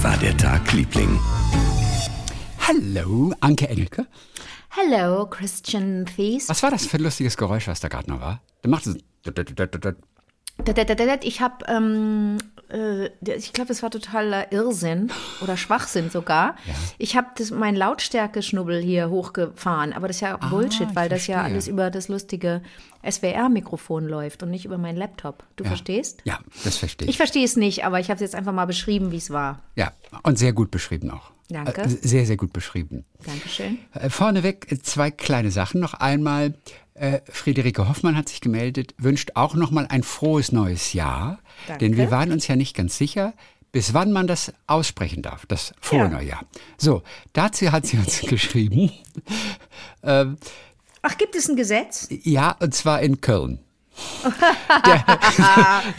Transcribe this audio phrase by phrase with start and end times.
[0.00, 1.20] Wie war der Tag, Liebling?
[2.66, 4.06] Hallo, Anke Engelke.
[4.70, 6.48] Hello, Christian Thies.
[6.48, 8.40] Was war das für ein lustiges Geräusch, was da gerade noch war?
[8.62, 8.96] Du machst es.
[11.22, 12.38] Ich habe, ähm,
[12.72, 15.10] äh, ich glaube, das war totaler Irrsinn
[15.40, 16.56] oder Schwachsinn sogar.
[16.66, 16.74] Ja.
[16.98, 21.42] Ich habe meinen Lautstärke-Schnubbel hier hochgefahren, aber das ist ja Ah, Bullshit, weil das ja
[21.42, 22.62] alles über das lustige
[23.08, 25.44] SWR-Mikrofon läuft und nicht über meinen Laptop.
[25.56, 26.20] Du verstehst?
[26.24, 27.16] Ja, das verstehe Ich ich.
[27.16, 29.60] verstehe es nicht, aber ich habe es jetzt einfach mal beschrieben, wie es war.
[29.76, 29.92] Ja,
[30.22, 31.30] und sehr gut beschrieben auch.
[31.48, 31.80] Danke.
[31.82, 33.04] Äh, Sehr, sehr gut beschrieben.
[33.26, 33.78] Dankeschön.
[33.94, 35.80] Äh, Vorneweg zwei kleine Sachen.
[35.80, 36.54] Noch einmal,
[37.00, 41.38] äh, Friederike Hoffmann hat sich gemeldet, wünscht auch noch mal ein frohes neues Jahr.
[41.66, 41.84] Danke.
[41.86, 43.32] Denn wir waren uns ja nicht ganz sicher,
[43.72, 46.08] bis wann man das aussprechen darf, das frohe Ja.
[46.08, 46.42] neue Jahr.
[46.76, 48.92] So, dazu hat sie uns geschrieben,
[50.02, 50.36] ähm,
[51.02, 52.08] Ach, gibt es ein Gesetz?
[52.10, 53.60] ja, und zwar in Köln.
[54.86, 55.04] Der,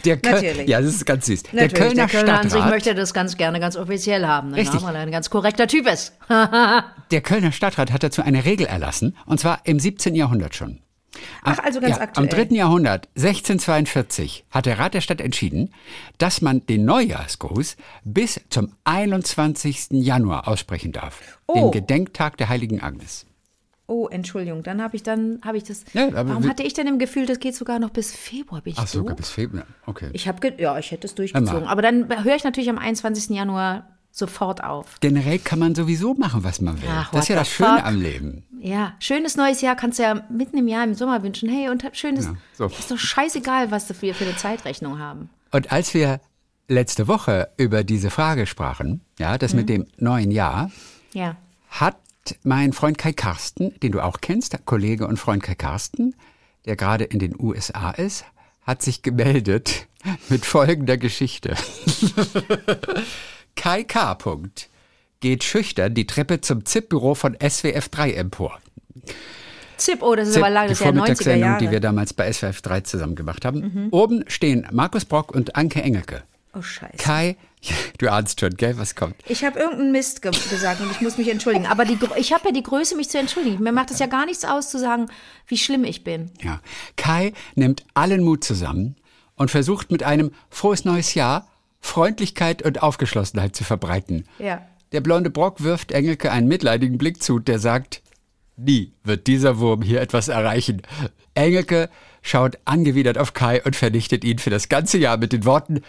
[0.06, 0.68] der Köl- Natürlich.
[0.68, 1.44] Ja, das ist ganz süß.
[1.52, 4.54] Natürlich, der Kölner der Kölner an sich Stadtrat, möchte das ganz gerne ganz offiziell haben?
[4.56, 4.82] Richtig.
[4.82, 6.14] weil er ein ganz korrekter Typ ist.
[6.30, 10.16] der Kölner Stadtrat hat dazu eine Regel erlassen, und zwar im 17.
[10.16, 10.80] Jahrhundert schon.
[11.44, 12.30] Ach, also ganz ja, aktuell.
[12.30, 12.56] Am 3.
[12.56, 15.74] Jahrhundert, 1642, hat der Rat der Stadt entschieden,
[16.18, 19.88] dass man den Neujahrsgruß bis zum 21.
[19.92, 21.40] Januar aussprechen darf.
[21.48, 21.54] Oh.
[21.54, 23.26] Den Gedenktag der heiligen Agnes.
[23.88, 25.84] Oh, Entschuldigung, dann habe ich dann habe ich das.
[25.94, 28.62] Ja, warum hatte ich denn im Gefühl, das geht sogar noch bis Februar?
[28.62, 29.18] Bin ich Ach so, doof?
[29.18, 29.66] bis Februar.
[29.86, 30.10] Okay.
[30.14, 33.36] Ich habe ja, ich hätte es durchgezogen, aber dann höre ich natürlich am 21.
[33.36, 34.98] Januar sofort auf.
[35.00, 36.90] Generell kann man sowieso machen, was man will.
[36.92, 37.86] Ach, das ist ja what das Schöne fuck?
[37.86, 38.44] am Leben.
[38.60, 41.50] Ja, schönes neues Jahr kannst du ja mitten im Jahr im Sommer wünschen.
[41.50, 42.26] Hey, und schönes.
[42.26, 42.66] Ja, so.
[42.68, 45.30] Ist doch scheißegal, was wir für eine Zeitrechnung haben.
[45.52, 46.20] Und als wir
[46.68, 49.60] letzte Woche über diese Frage sprachen, ja, das Mhm.
[49.60, 50.72] mit dem neuen Jahr,
[51.14, 51.36] Ja.
[51.70, 51.98] hat
[52.44, 56.16] mein Freund Kai Karsten, den du auch kennst, Kollege und Freund Kai Karsten,
[56.66, 58.26] der gerade in den USA ist,
[58.62, 59.88] hat sich gemeldet
[60.30, 61.56] mit folgender Geschichte.
[63.56, 64.16] Kai K.
[64.16, 64.70] Punkt,
[65.20, 68.60] geht schüchtern die Treppe zum ZIP-Büro von SWF 3 empor.
[69.78, 71.62] Zip, oh, das ist ZIP, aber lange, die das ist ja 90er Vormittagssendung, Jahre.
[71.62, 71.66] Mhm.
[71.66, 73.90] die wir damals bei SWF 3 zusammen gemacht haben.
[73.92, 76.24] Oben stehen Markus Brock und Anke Engelke.
[76.54, 76.98] oh, scheiße.
[76.98, 77.36] Kai,
[77.98, 79.16] du ahnst schon, gell, was kommt.
[79.28, 81.66] Ich habe irgendeinen Mist ge gesagt und ich muss mich entschuldigen.
[81.66, 83.64] Aber die, ich habe ja die Größe, mich zu entschuldigen.
[83.64, 85.08] Mir macht es ja gar nichts aus, zu sagen,
[85.48, 86.32] wie schlimm ich bin.
[86.44, 86.62] Ja.
[86.96, 88.96] Kai nimmt allen Mut zusammen
[89.36, 91.48] und versucht mit einem frohes neues Jahr
[91.82, 94.26] Freundlichkeit und Aufgeschlossenheit zu verbreiten.
[94.40, 94.66] Ja.
[94.92, 98.02] Der blonde Brock wirft Engelke einen mitleidigen Blick zu, der sagt,
[98.58, 100.82] nie wird dieser Wurm hier etwas erreichen.
[101.34, 101.90] Engelke
[102.22, 105.82] schaut angewidert auf Kai und vernichtet ihn für das ganze Jahr mit den Worten,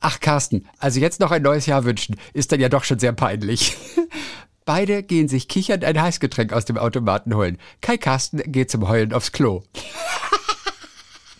[0.00, 3.12] ach Carsten, also jetzt noch ein neues Jahr wünschen, ist dann ja doch schon sehr
[3.12, 3.76] peinlich.
[4.64, 7.58] Beide gehen sich kichernd ein Heißgetränk aus dem Automaten holen.
[7.82, 9.62] Kai Carsten geht zum Heulen aufs Klo.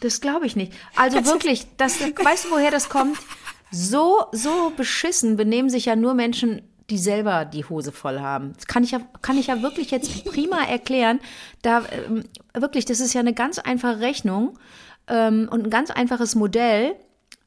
[0.00, 0.72] Das glaube ich nicht.
[0.96, 3.16] Also wirklich, das, weißt du, woher das kommt?
[3.74, 8.52] So, so beschissen benehmen sich ja nur Menschen, die selber die Hose voll haben.
[8.54, 11.18] Das kann ich ja, kann ich ja wirklich jetzt prima erklären.
[11.62, 14.56] Da ähm, wirklich, das ist ja eine ganz einfache Rechnung
[15.08, 16.94] ähm, und ein ganz einfaches Modell,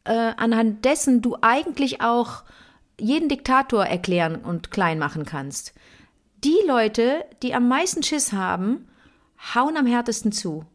[0.04, 2.44] äh, anhand dessen du eigentlich auch
[3.00, 5.74] jeden Diktator erklären und klein machen kannst.
[6.44, 8.90] Die Leute, die am meisten Schiss haben,
[9.56, 10.66] hauen am härtesten zu.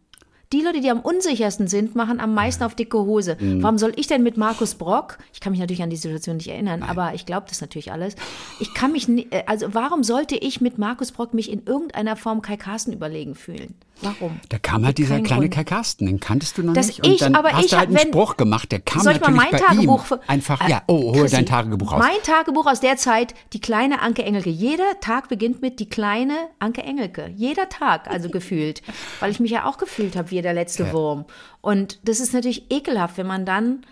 [0.53, 3.37] Die Leute, die am unsichersten sind, machen am meisten auf dicke Hose.
[3.41, 6.49] Warum soll ich denn mit Markus Brock, ich kann mich natürlich an die Situation nicht
[6.49, 8.17] erinnern, aber ich glaube das natürlich alles.
[8.61, 12.43] Ich kann mich, äh, also warum sollte ich mit Markus Brock mich in irgendeiner Form
[12.43, 13.75] Kai Carsten überlegen fühlen?
[14.01, 14.41] Warum?
[14.49, 15.55] Da kam halt dieser kleine Grund.
[15.55, 17.07] Kai Carsten, den kanntest du noch Das nicht.
[17.07, 19.13] Und ich, dann aber hast ich du halt einen wenn- Spruch gemacht, der kam Soll
[19.15, 21.99] ich mal natürlich mein bei Tagebuch ihm einfach, Äh, ja, oh, hol dein Tagebuch raus.
[22.01, 24.51] Mein Tagebuch aus der Zeit, die kleine Anke Engelke.
[24.51, 27.33] Jeder Tag beginnt mit die kleine Anke Engelke.
[27.37, 28.83] Jeder Tag, also gefühlt.
[29.21, 31.25] Weil ich mich ja auch gefühlt habe wie der letzte Wurm.
[31.61, 33.85] Und das ist natürlich ekelhaft, wenn man dann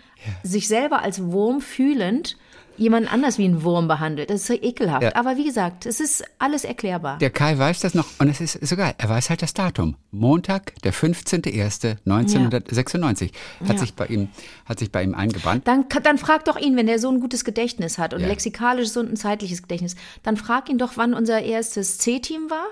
[0.43, 2.37] sich selber als Wurm fühlend
[2.77, 4.29] jemand anders wie ein Wurm behandelt.
[4.31, 5.03] Das ist so ekelhaft.
[5.03, 5.15] Ja.
[5.15, 7.17] Aber wie gesagt, es ist alles erklärbar.
[7.19, 8.95] Der Kai weiß das noch und es ist so geil.
[8.97, 9.97] Er weiß halt das Datum.
[10.09, 13.31] Montag, der 15.01.1996.
[13.61, 13.77] Hat, Ja.
[13.77, 14.29] sich bei ihm,
[14.65, 15.67] hat sich bei ihm eingebrannt.
[15.67, 18.27] Dann, dann frag doch ihn, wenn der so ein gutes Gedächtnis hat und Ja.
[18.27, 22.65] lexikalisches und ein zeitliches Gedächtnis, dann frag ihn doch, wann unser erstes C-Team war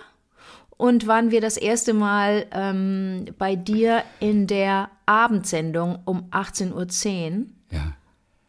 [0.79, 7.93] und wann wir das erste Mal ähm, bei dir in der Abendsendung um 18.10 Ja.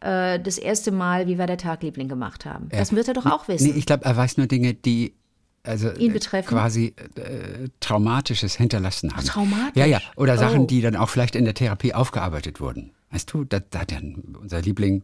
[0.01, 2.69] Uhr äh, das erste Mal Wie war der Tag, Liebling gemacht haben.
[2.69, 3.67] Das wird er doch auch wissen.
[3.71, 5.13] Nee, ich glaube, er weiß nur Dinge, die
[5.63, 6.47] also Ihn äh, betreffen?
[6.47, 9.25] quasi äh, Traumatisches hinterlassen haben.
[9.25, 9.75] traumatisch?
[9.75, 9.99] Ja, ja.
[10.15, 10.65] Oder Sachen, Oh.
[10.65, 12.91] die dann auch vielleicht in der Therapie aufgearbeitet wurden.
[13.11, 13.99] Weißt du, da, da hat ja
[14.41, 15.03] unser Liebling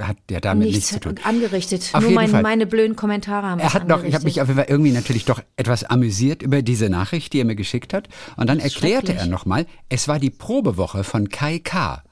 [0.00, 1.14] hat ja damit nichts, Nichts zu tun.
[1.24, 1.90] angerichtet.
[1.92, 2.42] Auf Nur jeden mein, Fall.
[2.42, 5.24] meine blöden Kommentare haben Er hat noch, ich habe mich auf jeden Fall irgendwie natürlich
[5.24, 8.08] doch etwas amüsiert über diese Nachricht, die er mir geschickt hat.
[8.36, 12.02] Und dann erklärte er nochmal, es war die Probewoche von Kai K.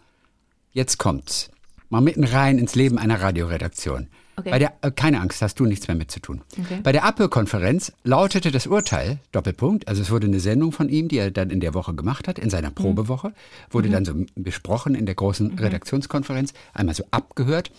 [0.73, 1.51] Jetzt kommt's.
[1.89, 4.09] Mal mitten rein ins Leben einer Radioredaktion.
[4.39, 4.51] Okay.
[4.51, 6.43] Bei der, äh, keine Angst, hast du nichts mehr mit zu tun.
[6.53, 6.79] Okay.
[6.83, 11.19] Bei der Apple-Konferenz lautete das Urteil, Doppelpunkt, also es wurde eine Sendung von ihm, die
[11.19, 13.33] er dann in der Woche gemacht hat, in seiner Probewoche,
[13.71, 17.73] wurde dann so besprochen in der großen Redaktionskonferenz, einmal so abgehört.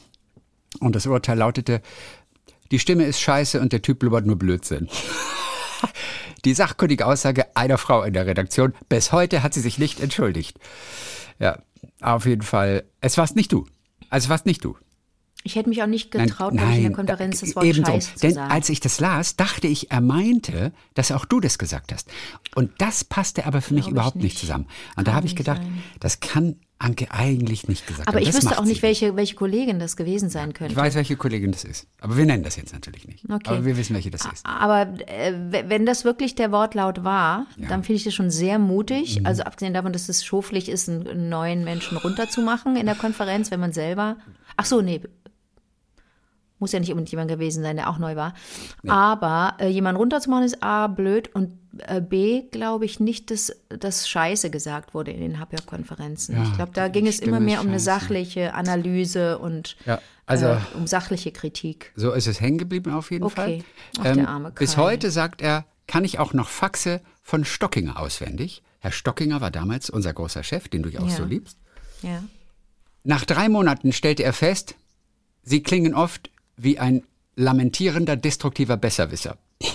[0.82, 1.82] Und das Urteil lautete,
[2.72, 4.90] die Stimme ist scheiße und der Typ blubbert nur Blödsinn.
[6.46, 8.74] Die sachkundige Aussage einer Frau in der Redaktion.
[8.88, 10.58] Bis heute hat sie sich nicht entschuldigt.
[11.38, 11.60] Ja,
[12.02, 12.86] auf jeden Fall.
[13.02, 13.66] Es warst nicht du.
[14.10, 14.78] Also es warst nicht du.
[15.44, 17.56] Ich hätte mich auch nicht Nein, getraut, wenn ich in der nein, Konferenz da- das
[17.56, 17.92] Wort ebenso.
[17.92, 18.52] Scheiß zu Denn sagen.
[18.52, 22.10] als ich das las, dachte ich, er meinte, dass auch du das gesagt hast.
[22.56, 24.40] Und das passte aber für mich ich überhaupt nicht nicht.
[24.40, 24.68] zusammen.
[24.98, 25.84] Und da habe ich gedacht, sein.
[26.02, 28.24] das kann Anke eigentlich nicht gesagt Aber haben.
[28.24, 30.72] ich das wüsste auch nicht, welche, welche Kollegin das gewesen sein könnte.
[30.72, 31.88] Ich weiß, welche Kollegin das ist.
[32.00, 33.26] Aber wir nennen das jetzt natürlich nicht.
[33.26, 33.50] Okay.
[33.50, 34.46] Aber wir wissen, welche das ist.
[34.46, 35.34] Aber äh,
[35.68, 38.68] wenn das wirklich der Wortlaut war, dann finde ich das schon sehr Mhm.
[38.68, 39.26] mutig.
[39.26, 43.52] Also abgesehen davon, dass es schoflich ist, einen, einen neuen Menschen runterzumachen in der Konferenz,
[43.52, 44.16] wenn man selber.
[44.56, 45.02] Ach so, nee.
[46.60, 48.34] Muss ja nicht unbedingt jemand gewesen sein, der auch neu war.
[48.88, 51.58] Aber äh, jemanden runterzumachen ist A, blöd und
[51.88, 56.36] äh, B, glaube ich nicht, dass das Scheiße gesagt wurde in den HPR-Konferenzen.
[56.36, 57.86] Ja, ich glaube, da ging es immer mehr um eine scheiße.
[57.86, 61.92] sachliche Analyse und Ja, also- äh, um sachliche Kritik.
[61.96, 63.36] So ist es hängen geblieben auf jeden Okay.
[63.36, 63.52] Fall.
[63.54, 63.64] Ähm,
[64.00, 64.82] Ach, der arme bis Kai.
[64.82, 68.64] heute sagt er, kann ich auch noch Faxe von Stockinger auswendig.
[68.80, 71.16] Herr Stockinger war damals unser großer Chef, den du ja auch Ja.
[71.16, 71.58] so liebst.
[72.02, 72.24] Ja.
[73.04, 74.76] Nach drei Monaten stellte er fest,
[75.44, 76.30] sie klingen oft
[76.62, 77.04] wie ein
[77.36, 79.38] lamentierender, destruktiver Besserwisser.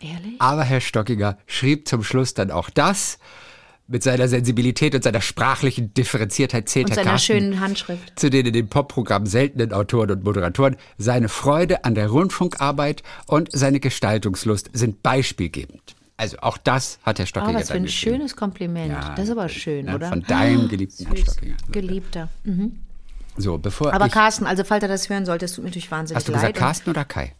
[0.00, 0.34] Ehrlich?
[0.38, 3.18] Aber Herr Stockinger schrieb zum Schluss dann auch das.
[3.86, 8.18] Mit seiner Sensibilität und seiner sprachlichen Differenziertheit zählt Und seiner schönen Handschrift.
[8.18, 10.76] zu den in dem Popprogramm seltenen Autoren und Moderatoren.
[10.96, 15.96] Seine Freude an der Rundfunkarbeit und seine Gestaltungslust sind beispielgebend.
[16.16, 18.90] Also auch das hat Herr Oh, Stockinger was für ein schönes Kompliment.
[18.92, 19.96] Ja, das ist aber schön, ne?
[19.96, 20.08] oder?
[20.08, 21.24] Von deinem geliebten Herrn Süß.
[21.26, 21.56] Stockinger.
[21.70, 22.30] Geliebter.
[22.44, 22.80] Mhm.
[23.36, 25.90] So, bevor Aber ich, Carsten, also falls er das hören sollte, es tut mir natürlich
[25.90, 26.40] wahnsinnig hast du leid.
[26.40, 27.34] gesagt Und- Carsten oder Kai?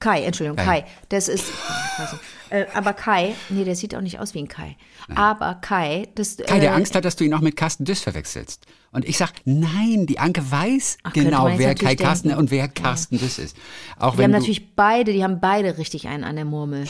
[0.00, 0.80] Kai, Entschuldigung, Kai.
[0.82, 0.86] Kai.
[1.08, 1.44] Das ist.
[2.50, 4.76] Äh, aber Kai, nee, der sieht auch nicht aus wie ein Kai.
[5.14, 6.36] Aber Kai, das.
[6.36, 8.66] Kai, der äh, Angst hat, dass du ihn auch mit Carsten Düss verwechselst.
[8.90, 12.40] Und ich sag, nein, die Anke weiß Ach, genau, wer Kai Carsten denken.
[12.42, 13.56] und wer Carsten Düss ist.
[13.98, 16.86] Auch Die haben natürlich beide, die haben beide richtig einen an der Murmel.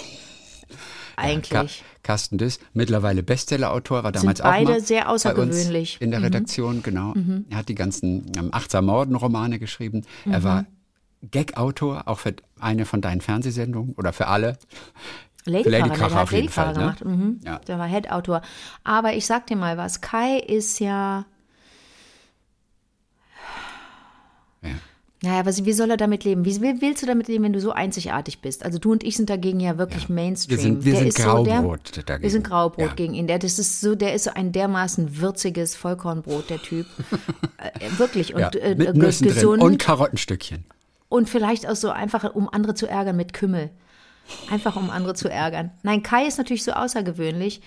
[1.16, 1.84] Eigentlich.
[2.04, 5.98] Carsten Düss, mittlerweile Bestsellerautor, war damals auch beide mal sehr bei uns außergewöhnlich.
[5.98, 6.04] Mhm.
[6.04, 7.14] in der Redaktion, genau.
[7.50, 10.02] Er hat die ganzen ähm, Achtsam Morden Romane geschrieben.
[10.24, 10.44] Er Mhm.
[10.44, 10.66] war
[11.30, 14.58] Gag-Autor, auch für eine von deinen Fernsehsendungen oder für alle.
[15.46, 16.78] Lady der Kracher hat auf jeden Fall, ne?
[16.78, 17.04] gemacht.
[17.04, 17.40] Mhm.
[17.44, 17.58] Ja.
[17.60, 18.40] Der war Head-Autor.
[18.84, 20.78] Aber ich sag dir mal was, Kai ist.
[20.80, 21.26] Ja.
[25.24, 26.44] Naja, aber wie soll er damit leben?
[26.44, 28.64] Wie will- willst du damit leben, wenn du so einzigartig bist?
[28.64, 30.56] Also du und ich sind dagegen ja wirklich Mainstream.
[30.58, 32.22] Wir sind- wir Der sind ist so der- Graubrot dagegen.
[32.22, 32.94] Wir sind Graubrot Ja.
[32.94, 33.26] gegen ihn.
[33.26, 36.86] Der, das ist so, der ist so ein dermaßen würziges Vollkornbrot, der Typ.
[37.58, 38.34] äh, wirklich.
[38.34, 39.62] Und Ja, äh, mit äh, Nüssen drin gesund.
[39.62, 40.64] und Karottenstückchen.
[41.08, 43.70] Und vielleicht auch so einfach, um andere zu ärgern mit Kümmel.
[44.50, 45.70] Einfach, um andere zu ärgern.
[45.82, 47.60] Nein, Kai ist natürlich so außergewöhnlich,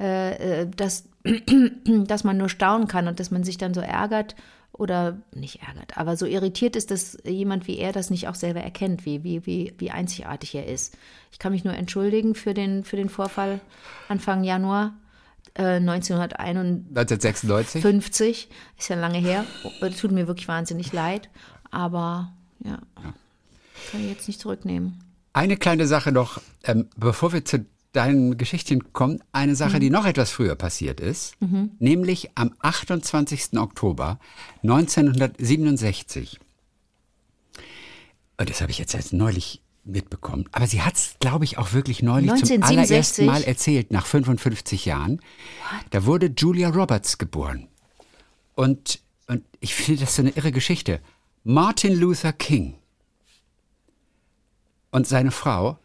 [0.00, 1.04] äh, äh, dass,
[1.86, 4.34] dass man nur staunen kann und dass man sich dann so ärgert
[4.76, 8.60] oder nicht ärgert, aber so irritiert ist, dass jemand wie er das nicht auch selber
[8.60, 10.96] erkennt, wie, wie, wie, wie einzigartig er ist.
[11.30, 13.60] Ich kann mich nur entschuldigen für den, für den Vorfall
[14.08, 14.94] Anfang Januar
[15.54, 16.90] äh, 1951.
[16.90, 18.48] 1996.
[18.78, 19.44] Ist ja lange her.
[19.64, 21.30] Oh, Tut mir wirklich wahnsinnig leid.
[21.70, 22.32] Aber
[22.64, 22.78] ja,
[23.90, 25.00] kann ich jetzt nicht zurücknehmen.
[25.32, 29.56] Eine kleine Sache noch, ähm, bevor wir zu deinen Geschichten kommen, eine Mhm.
[29.56, 31.36] Sache, die noch etwas früher passiert ist,
[31.78, 33.58] nämlich am 28.
[33.58, 34.18] Oktober
[34.62, 36.38] 1967.
[38.36, 40.48] Und das habe ich jetzt erst neulich mitbekommen.
[40.52, 42.88] Aber sie hat es, glaube ich, auch wirklich neulich zum 1967?
[42.88, 45.20] allerersten Mal erzählt, nach 55 Jahren.
[45.90, 47.68] Da wurde Julia Roberts geboren.
[48.54, 51.00] Und, und ich finde das so eine irre Geschichte.
[51.44, 52.74] Martin Luther King
[54.90, 55.78] und seine Frau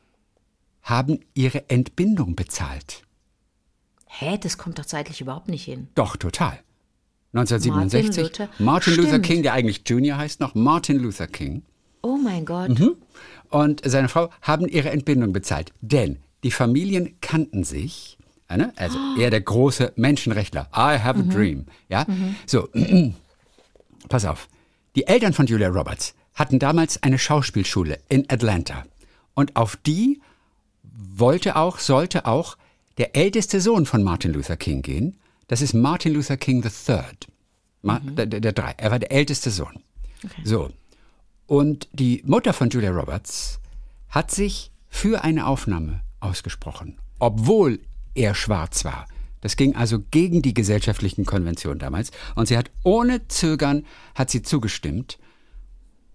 [0.84, 3.04] haben ihre Entbindung bezahlt.
[4.08, 5.88] Hä, das kommt doch zeitlich überhaupt nicht hin.
[5.96, 6.60] Doch, total.
[7.34, 8.18] 1967.
[8.24, 9.20] Martin Luther- Martin Luther.
[9.20, 11.62] King, der eigentlich Junior heißt noch, Martin Luther King
[12.02, 12.70] Oh mein Gott.
[12.80, 12.96] Mhm.
[13.50, 15.72] und seine Frau haben ihre Entbindung bezahlt.
[15.82, 18.18] Denn die Familien kannten sich.
[18.50, 18.74] ja, ne?
[18.78, 20.70] Also er der große Menschenrechtler.
[20.74, 21.66] I have a dream.
[21.90, 22.06] Ja,
[22.48, 22.70] so.
[24.10, 24.48] Pass auf.
[24.96, 28.84] Die Eltern von Julia Roberts hatten damals eine Schauspielschule in Atlanta.
[29.36, 30.22] Und auf die
[31.00, 32.58] wollte auch, sollte auch
[32.98, 35.18] der älteste Sohn von Martin Luther King gehen.
[35.48, 37.04] Das ist Martin Luther King III.
[37.82, 38.74] Ma der, der, der drei.
[38.78, 39.82] Er war der älteste Sohn.
[40.44, 40.70] So.
[41.48, 43.60] Und die Mutter von Julia Roberts
[44.10, 47.80] hat sich für eine Aufnahme ausgesprochen, obwohl
[48.16, 49.08] er schwarz war.
[49.42, 52.12] Das ging also gegen die gesellschaftlichen Konventionen damals.
[52.36, 55.18] Und sie hat ohne Zögern hat sie zugestimmt.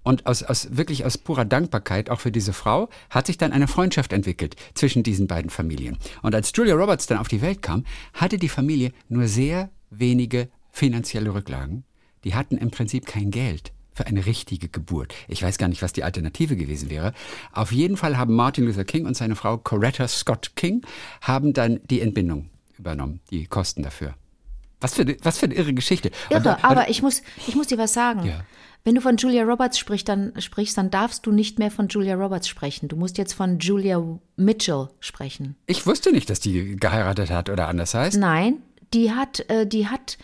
[0.04, 3.66] Und aus, aus wirklich aus purer Dankbarkeit auch für diese Frau hat sich dann eine
[3.66, 5.98] Freundschaft entwickelt zwischen diesen beiden Familien.
[6.22, 10.48] Und als Julia Roberts dann auf die Welt kam, hatte die Familie nur sehr wenige
[10.70, 11.84] finanzielle Rücklagen.
[12.22, 15.14] Die hatten im Prinzip kein Geld für eine richtige Geburt.
[15.28, 17.12] Ich weiß gar nicht, was die Alternative gewesen wäre.
[17.52, 20.84] Auf jeden Fall haben Martin Luther King und seine Frau Coretta Scott King
[21.20, 24.14] haben dann die Entbindung übernommen, die Kosten dafür.
[24.80, 26.10] Was für, was für eine irre Geschichte.
[26.30, 28.24] Irre, dann, aber ich muss, ich muss dir was sagen.
[28.24, 28.44] Ja.
[28.84, 32.16] Wenn du von Julia Roberts sprichst dann, sprichst, dann darfst du nicht mehr von Julia
[32.16, 32.88] Roberts sprechen.
[32.88, 34.02] Du musst jetzt von Julia
[34.36, 35.56] Mitchell sprechen.
[35.66, 38.18] Ich wusste nicht, dass die geheiratet hat oder anders heißt.
[38.18, 38.58] Nein,
[38.92, 40.18] die hat, äh, die hat,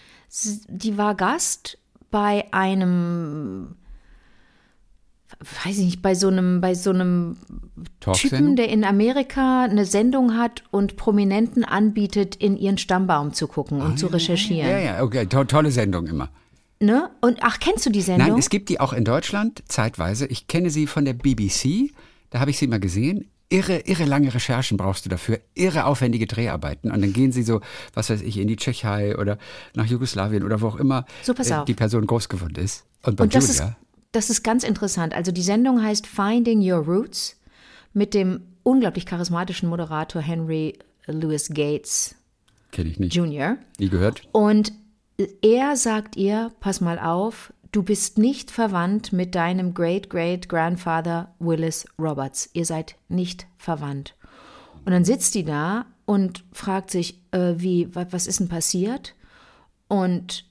[0.69, 1.79] die war Gast
[2.11, 3.77] bei einem
[5.65, 7.37] weiß ich nicht, bei so einem, bei so einem
[8.01, 13.81] Typen, der in Amerika eine Sendung hat und Prominenten anbietet, in ihren Stammbaum zu gucken
[13.81, 14.71] und ah, zu recherchieren.
[14.71, 16.29] Ja, ja, okay, to tolle Sendung immer.
[16.79, 17.11] Ne?
[17.21, 18.29] Und ach, kennst du die Sendung?
[18.29, 20.27] Nein, es gibt die auch in Deutschland zeitweise.
[20.27, 21.93] Ich kenne sie von der BBC.
[22.31, 23.27] Da habe ich sie mal gesehen.
[23.51, 26.93] Irre, irre lange Recherchen brauchst du dafür, irre aufwendige Dreharbeiten.
[26.93, 27.61] Und dann gehen sie so,
[27.95, 29.39] was weiß ich, in die Tschechei oder
[29.75, 32.85] nach Jugoslawien oder wo auch immer so, äh, die Person groß geworden ist.
[33.03, 33.49] Und bei und Julia.
[33.49, 33.77] Ist,
[34.13, 35.15] das ist ganz interessant.
[35.15, 37.41] Also die Sendung heißt Finding Your Roots
[37.93, 42.15] mit dem unglaublich charismatischen Moderator Henry Louis Gates.
[42.73, 43.15] Kenne ich nicht.
[43.15, 43.57] Jr.
[43.79, 44.23] Nie gehört.
[44.33, 44.73] Und
[45.43, 52.51] er sagt ihr, pass mal auf, du bist nicht verwandt mit deinem Great-Great-Grandfather Willis Roberts.
[52.53, 54.15] Ihr seid nicht verwandt.
[54.85, 59.15] Und dann sitzt die da und fragt sich, äh, wie, was ist denn passiert?
[59.89, 60.50] Und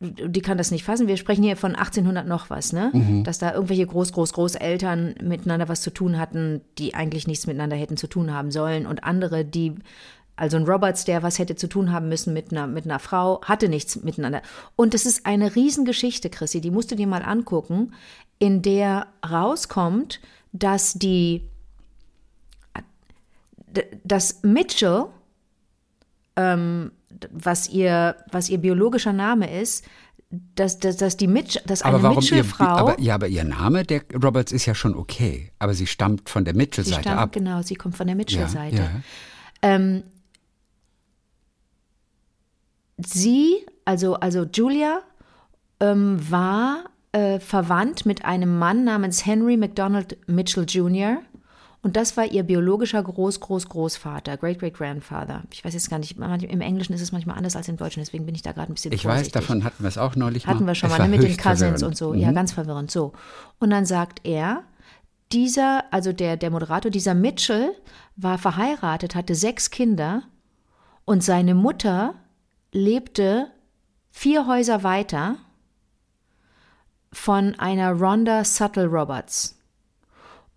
[0.00, 1.08] die kann das nicht fassen.
[1.08, 2.90] Wir sprechen hier von 1800 noch was, ne?
[2.92, 3.24] Mhm.
[3.24, 7.76] Dass da irgendwelche Groß, Groß, Großeltern miteinander was zu tun hatten, die eigentlich nichts miteinander
[7.76, 8.86] hätten zu tun haben sollen.
[8.86, 9.74] Und andere, die,
[10.36, 13.40] also ein Roberts, der was hätte zu tun haben müssen mit einer, mit einer Frau,
[13.42, 14.42] hatte nichts miteinander.
[14.76, 17.92] Und das ist eine Riesengeschichte, Chrissy, die musst du dir mal angucken,
[18.38, 20.20] in der rauskommt,
[20.52, 21.42] dass die,
[24.04, 25.06] dass Mitchell,
[26.36, 26.92] ähm,
[27.30, 29.84] was ihr, was ihr biologischer Name ist,
[30.30, 32.64] dass, dass, dass die Mitch, dass aber eine Mitchell-Frau.
[32.64, 35.52] Aber, ja, aber ihr Name, der Roberts, ist ja schon okay.
[35.58, 37.32] Aber sie stammt von der Mitchell-Seite ab.
[37.32, 38.76] Genau, sie kommt von der Mitchell-Seite.
[38.76, 38.90] Ja, ja.
[39.62, 40.02] ähm,
[42.98, 45.00] sie, also, also Julia,
[45.80, 51.22] ähm, war äh, verwandt mit einem Mann namens Henry McDonald Mitchell Jr.
[51.80, 55.42] Und das war ihr biologischer Groß, Groß, Großvater, Great, Great Grandfather.
[55.52, 58.26] Ich weiß jetzt gar nicht, im Englischen ist es manchmal anders als im Deutschen, deswegen
[58.26, 59.34] bin ich da gerade ein bisschen Ich vorsichtig.
[59.34, 60.68] weiß, davon hatten wir es auch neulich Hatten mal.
[60.70, 61.82] wir schon es mal, ne, mit den Cousins verwirrend.
[61.84, 62.12] und so.
[62.12, 62.18] Mhm.
[62.18, 62.90] Ja, ganz verwirrend.
[62.90, 63.12] So.
[63.60, 64.64] Und dann sagt er,
[65.30, 67.70] dieser, also der, der Moderator, dieser Mitchell
[68.16, 70.22] war verheiratet, hatte sechs Kinder
[71.04, 72.14] und seine Mutter
[72.72, 73.46] lebte
[74.10, 75.36] vier Häuser weiter
[77.12, 79.58] von einer Rhonda Suttle Roberts.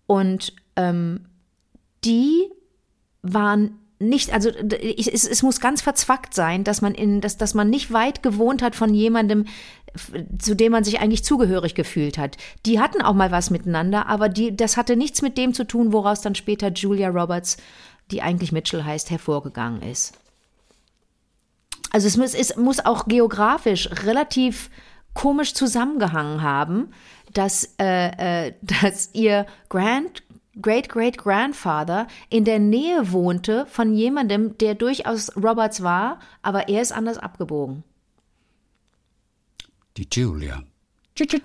[0.06, 1.26] Und ähm,
[2.04, 2.48] die
[3.22, 7.70] waren nicht, also es, es, muss ganz verzwackt sein, dass man in, dass, dass man
[7.70, 9.46] nicht weit gewohnt hat von jemandem,
[10.38, 12.36] zu dem man sich eigentlich zugehörig gefühlt hat.
[12.66, 15.92] Die hatten auch mal was miteinander, aber die, das hatte nichts mit dem zu tun,
[15.92, 17.58] woraus dann später Julia Roberts,
[18.10, 20.14] die eigentlich Mitchell heißt, hervorgegangen ist.
[21.90, 24.70] Also es muss, es muss auch geografisch relativ
[25.14, 26.90] komisch zusammengehangen haben,
[27.34, 30.22] dass, äh, äh, dass ihr Grand
[30.60, 37.18] Great-Great-Grandfather in der Nähe wohnte von jemandem, der durchaus Roberts war, aber er ist anders
[37.18, 37.84] abgebogen.
[39.96, 40.62] Die Julia.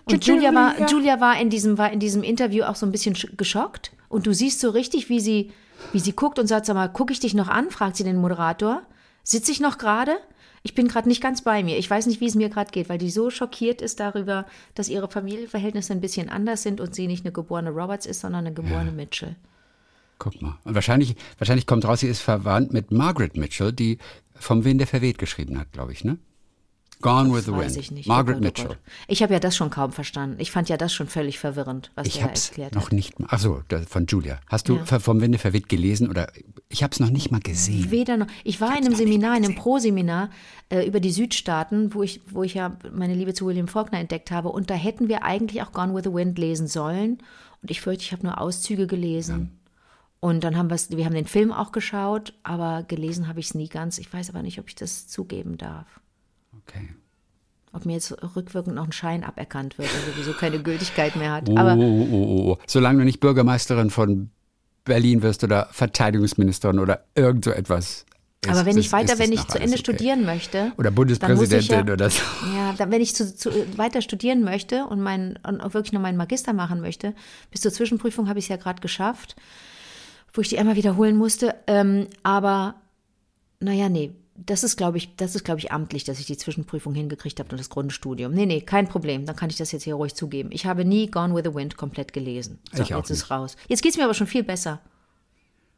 [0.05, 3.15] Und Julia war, Julia war in diesem, war in diesem Interview auch so ein bisschen
[3.35, 3.91] geschockt.
[4.09, 5.51] Und du siehst so richtig, wie sie,
[5.91, 7.69] wie sie guckt und sagt, sag mal, gucke ich dich noch an?
[7.69, 8.81] fragt sie den Moderator.
[9.23, 10.17] Sitze ich noch gerade?
[10.63, 11.77] Ich bin gerade nicht ganz bei mir.
[11.77, 14.45] Ich weiß nicht, wie es mir gerade geht, weil die so schockiert ist darüber,
[14.75, 18.45] dass ihre Familienverhältnisse ein bisschen anders sind und sie nicht eine geborene Roberts ist, sondern
[18.45, 18.95] eine geborene ja.
[18.95, 19.35] Mitchell.
[20.19, 20.57] Guck mal.
[20.63, 23.99] Und wahrscheinlich, wahrscheinlich kommt raus, sie ist verwandt mit Margaret Mitchell, die
[24.33, 26.17] vom Wind der verweht geschrieben hat, glaube ich, ne?
[27.01, 27.77] Gone with the Wind.
[27.77, 28.07] Ich nicht.
[28.07, 28.71] Margaret oh Mitchell.
[28.71, 30.37] Oh ich habe ja das schon kaum verstanden.
[30.39, 32.93] Ich fand ja das schon völlig verwirrend, was ich der erklärt noch hat.
[32.93, 33.27] nicht mal.
[33.29, 34.39] Achso, von Julia.
[34.47, 34.99] Hast du ja.
[34.99, 36.31] vom Winde verweht gelesen oder
[36.69, 37.91] ich habe es noch nicht mal gesehen.
[37.91, 38.27] Weder noch.
[38.43, 40.29] Ich war ich in einem Seminar, in einem Pro-Seminar
[40.69, 44.31] äh, über die Südstaaten, wo ich, wo ich ja meine Liebe zu William Faulkner entdeckt
[44.31, 44.49] habe.
[44.49, 47.19] Und da hätten wir eigentlich auch Gone with the Wind lesen sollen.
[47.61, 49.51] Und ich fürchte, ich habe nur Auszüge gelesen.
[49.51, 49.57] Ja.
[50.19, 53.53] Und dann haben wir wir haben den Film auch geschaut, aber gelesen habe ich es
[53.53, 53.99] nie ganz.
[53.99, 55.85] Ich weiß aber nicht, ob ich das zugeben darf.
[56.67, 56.88] Okay
[57.77, 61.47] ob mir jetzt rückwirkend noch ein Schein aberkannt wird, der sowieso keine Gültigkeit mehr hat.
[61.47, 62.57] Oh, Aber oh, oh, oh.
[62.65, 64.31] Solange du nicht Bürgermeisterin von
[64.83, 68.05] Berlin wirst oder Verteidigungsministerin oder irgend so etwas,
[68.43, 69.79] Ist- Aber wenn ich weiter, wenn ich zu Ende okay.
[69.79, 70.71] studieren möchte.
[70.77, 72.21] Oder Bundespräsidentin ja, oder so.
[72.55, 76.17] Ja, dann, wenn ich zu, zu, weiter studieren möchte und, mein, und wirklich noch meinen
[76.17, 77.13] Magister machen möchte,
[77.51, 79.36] bis zur Zwischenprüfung habe ich es ja gerade geschafft,
[80.33, 81.55] wo ich die einmal wiederholen musste.
[81.67, 82.75] Ähm, aber
[83.59, 86.94] naja, nee, das ist, glaube ich, das ist, glaube ich, amtlich, dass ich die Zwischenprüfung
[86.94, 88.32] hingekriegt habe und das Grundstudium.
[88.34, 89.25] Nee, nee, kein Problem.
[89.25, 90.50] Dann kann ich das jetzt hier ruhig zugeben.
[90.51, 92.60] Ich habe nie Gone with the Wind komplett gelesen.
[92.72, 93.32] So, Ich auch jetzt ist nicht.
[93.32, 93.56] raus.
[93.67, 94.79] Jetzt geht es mir aber schon viel besser.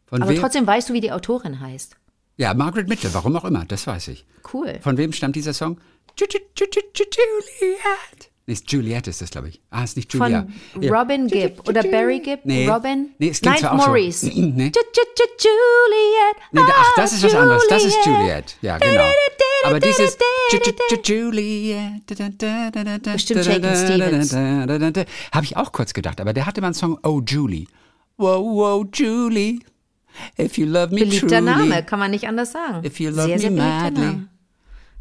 [0.07, 0.39] Von Aber wem?
[0.39, 1.95] trotzdem weißt du, wie die Autorin heißt.
[2.37, 4.25] Ja, Margaret Mitchell, warum auch immer, das weiß ich.
[4.53, 4.79] Cool.
[4.81, 5.79] Von wem stammt dieser Song?
[6.17, 8.28] Ju- ju- ju- ju- ju- Juliet.
[8.49, 9.61] Nee, ist Juliet ist das, glaube ich.
[9.69, 10.47] Ah, ist nicht Julia.
[10.73, 10.91] Von Ja.
[10.99, 12.39] Robin Gibb oder Barry Gibb?
[12.45, 12.67] Nee.
[12.67, 13.11] Robin?
[13.19, 13.87] Nee, es klingt Ninth zwar auch so.
[13.89, 14.25] Maurice.
[14.25, 14.33] Nee.
[14.33, 16.35] Ju- ju- ju- Juliet.
[16.51, 17.63] Nee, ach, das Ah, ist was anderes.
[17.69, 18.57] Das ist Juliet.
[18.63, 19.03] Ja, genau.
[19.65, 20.17] Aber dieses
[20.51, 22.07] Ju- Ju- Ju- Juliet.
[23.03, 24.33] Bestimmt Shakin' Stevens.
[24.33, 26.19] Habe ich auch kurz gedacht.
[26.19, 27.67] Aber der hatte mal einen Song, Oh Julie.
[28.17, 29.59] Wow, wow, Julie.
[30.39, 31.41] If you love me Beliebter truly.
[31.43, 32.83] Name, kann man nicht anders sagen.
[32.83, 34.05] If you love sehr, sehr me beliebter madly.
[34.05, 34.27] Name.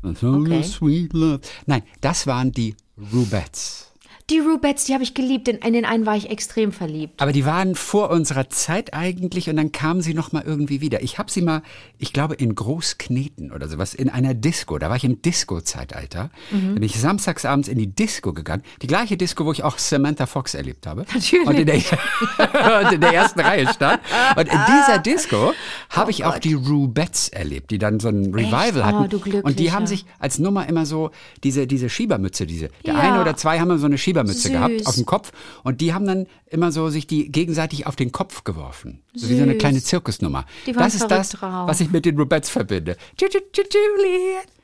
[0.03, 0.63] Okay.
[0.63, 1.41] Sweet love.
[1.67, 2.77] Nein, das waren die
[3.13, 3.88] Rubettes.
[4.31, 5.49] Die Rubettes, die habe ich geliebt.
[5.49, 7.23] In, in den einen war ich extrem verliebt.
[7.23, 11.03] Aber die waren vor unserer Zeit eigentlich und dann kamen sie noch mal irgendwie wieder.
[11.03, 11.63] Ich habe sie mal,
[11.99, 14.79] ich glaube in Großkneten oder sowas, in einer Disco.
[14.79, 16.29] Da war ich im Disco-Zeitalter.
[16.51, 16.75] Mhm.
[16.75, 18.63] Bin ich samstags abends in die Disco gegangen.
[18.83, 21.07] Die gleiche Disco, wo ich auch Samantha Fox erlebt habe.
[21.15, 21.47] Natürlich.
[21.47, 21.77] Und in der,
[22.85, 24.01] und in der ersten Reihe stand.
[24.37, 25.55] Und in dieser Disco
[25.89, 29.09] habe ich auch die Rubettes erlebt, die dann so ein Revival Oh, hatten.
[29.09, 31.13] du und die haben sich als Nummer immer so
[31.45, 32.69] diese, diese Schiebermütze, diese.
[32.85, 33.01] Der Ja.
[33.01, 34.53] eine oder zwei haben so eine Schiebermütze Süß.
[34.53, 35.33] gehabt auf dem Kopf
[35.65, 39.01] und die haben dann immer so sich die gegenseitig auf den Kopf geworfen.
[39.15, 39.61] So wie so eine Süß.
[39.61, 40.45] kleine Zirkusnummer.
[40.67, 41.69] Die waren das ist das, drauf.
[41.69, 42.97] was ich mit den Rubettes verbinde.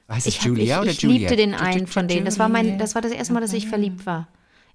[0.08, 1.20] Heißt Ich, hab, Julia ich, oder ich Juliet?
[1.20, 2.24] liebte den einen von denen.
[2.24, 4.28] Das war, mein, das war das erste Mal, dass ich verliebt war.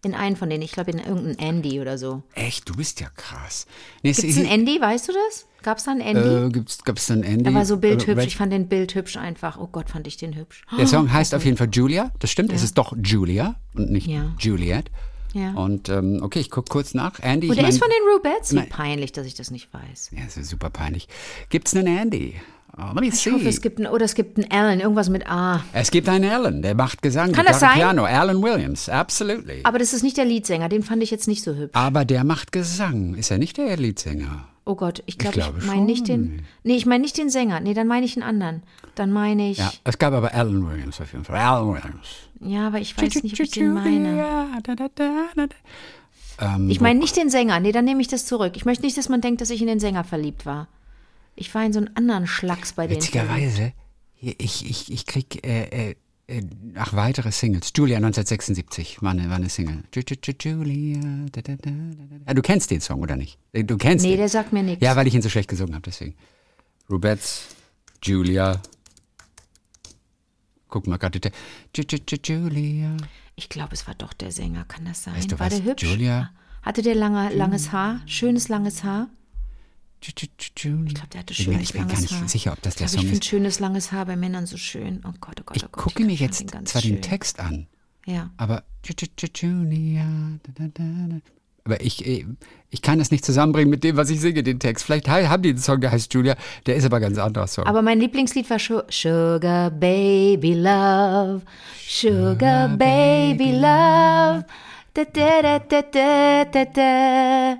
[0.03, 0.63] In einen von denen.
[0.63, 2.23] Ich glaube, in irgendeinen Andy oder so.
[2.33, 3.67] Echt, du bist ja krass.
[4.01, 5.45] Nee, Gibt es einen Andy, weißt du das?
[5.61, 6.47] Gab es da einen Andy?
[6.47, 7.43] äh, gibt's, gab's dann Andy?
[7.45, 8.23] er war so bildhübsch.
[8.23, 9.57] Äh, Ich fand den bildhübsch einfach.
[9.59, 10.63] Oh Gott, fand ich den hübsch.
[10.77, 12.11] Der Song heißt auf jeden Fall Julia.
[12.19, 14.31] Das stimmt, es ist doch Julia und nicht Ja.
[14.39, 14.89] Juliet.
[15.33, 15.51] Ja.
[15.53, 17.19] Und ähm, okay, ich gucke kurz nach.
[17.19, 18.53] Andy, Und ich der mein, ist von den Rubettes?
[18.53, 20.11] Wie peinlich, dass ich das nicht weiß.
[20.15, 21.07] Ja, das ist super peinlich.
[21.49, 22.35] Gibt's einen Andy?
[22.81, 23.31] Oh, let me Ich see.
[23.31, 25.63] hoffe, es gibt einen, oder es gibt einen Alan, irgendwas mit A.
[25.73, 27.73] Es gibt einen Alan, der macht Gesang, Kann Gitarre, das sein?
[27.73, 28.05] Piano.
[28.05, 29.59] Alan Williams, absolutely.
[29.63, 31.75] Aber das ist nicht der Leadsänger, den fand ich jetzt nicht so hübsch.
[31.75, 33.15] Aber der macht Gesang.
[33.15, 34.45] Ist er nicht der Leadsänger?
[34.65, 36.43] Oh Gott, ich, glaub, glaube ich meine nicht den.
[36.63, 37.59] Nee, ich meine nicht den Sänger.
[37.59, 38.61] Nee, dann meine ich einen anderen.
[38.93, 39.57] Dann meine ich.
[39.57, 41.37] Ja, Ja, es gab aber Alan Williams auf jeden Fall.
[41.37, 42.67] Alan Williams.
[42.67, 44.23] aber ich weiß nicht, ob ich den meine.
[46.39, 47.59] Ähm, Ich meine nicht den Sänger.
[47.59, 48.53] Nee, dann nehme ich das zurück.
[48.55, 50.67] Ich möchte nicht, dass man denkt, dass ich in den Sänger verliebt war.
[51.39, 52.97] Ich war in so einen anderen Schlacks bei denen.
[53.01, 53.71] witzigerweise,
[54.19, 55.95] ich, ich, ich krieg äh, äh,
[56.27, 56.43] äh,
[56.75, 57.71] ach, weitere Singles.
[57.75, 59.83] Julia 1976 war eine, war eine Single.
[59.95, 60.99] Ju- Ju- Ju- Julia.
[61.31, 61.71] Da, da, da.
[62.25, 63.39] Ah, du kennst den Song, oder nicht?
[63.53, 64.17] Äh, Du kennst Nee, den.
[64.19, 64.83] der sagt mir nichts.
[64.83, 66.15] Ja, weil ich ihn so schlecht gesungen habe, deswegen.
[66.89, 67.45] Rubettes,
[68.03, 68.61] Julia.
[70.67, 71.19] Guck mal gerade.
[72.25, 72.97] Julia.
[73.35, 74.65] Ich glaube, es war doch der Sänger.
[74.65, 75.15] Kann das sein?
[75.15, 75.55] Weißt du war was?
[75.57, 75.83] der hübsch?
[75.83, 76.31] Julia?
[76.61, 78.01] Hatte der lange, langes Haar?
[78.05, 79.07] Schönes langes Haar?
[80.01, 80.15] Ich
[80.95, 82.27] glaube, der hatte Ich bin, schönes ich bin gar nicht Haar.
[82.29, 83.25] sicher, ob das der ich glaub, Song Ich finde ist.
[83.29, 85.01] schönes langes Haar bei Männern so schön.
[85.05, 85.71] Oh Gott, oh Gott, oh Ich Gott.
[85.73, 87.01] gucke mir jetzt ganz zwar den schön.
[87.01, 87.67] Text an,
[88.05, 88.29] Ja.
[88.37, 88.63] aber.
[91.65, 92.25] Aber ich, äh,
[92.69, 94.85] ich kann das nicht zusammenbringen mit dem, was ich singe, den Text.
[94.85, 96.35] Vielleicht haben die einen Song, der heißt Julia.
[96.65, 97.65] Der ist aber ein ganz anderer Song.
[97.65, 101.41] Aber mein Lieblingslied war Su- Sugar Baby Love.
[101.87, 104.45] Sugar Baby Love.
[104.93, 107.57] Da, da, da, da, da, da, da.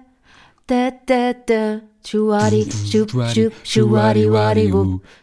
[0.65, 1.82] Da, da, da.
[2.05, 4.71] Schuwadi, schup, schup, schuwadi, wadi.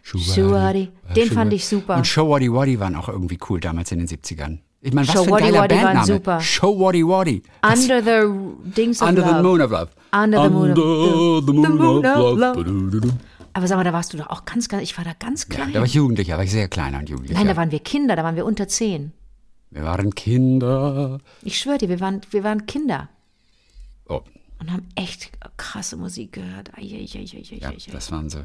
[0.02, 0.90] Schuwadi.
[1.14, 1.96] Den fand ich super.
[1.96, 4.58] Und Show Waddy Waddy waren auch irgendwie cool damals in den 70ern.
[4.82, 6.06] Ich meine, was Show für ein geiler Waddy Bandname.
[6.06, 6.40] super.
[6.40, 7.42] Show Waddy Waddy.
[7.64, 9.36] Under the Dings of Under Love.
[9.36, 9.88] the Moon of Love.
[10.12, 12.62] Under the Moon of- Under the the Moon Moon of of Love.
[12.62, 13.12] Love.
[13.52, 15.72] Aber sag mal, da warst du doch auch ganz, ganz, ich war da ganz klein.
[15.72, 17.38] Da war ich Jugendlicher, da war ich sehr kleiner und Jugendlicher.
[17.38, 19.12] Nein, da waren wir Kinder, da waren wir unter zehn.
[19.70, 21.18] wir waren Kinder.
[21.42, 23.08] Ich schwöre dir, wir waren, wir waren Kinder
[24.66, 26.70] und haben echt krasse Musik gehört.
[26.76, 28.44] Ai, ai, ai, ja, das waren sie.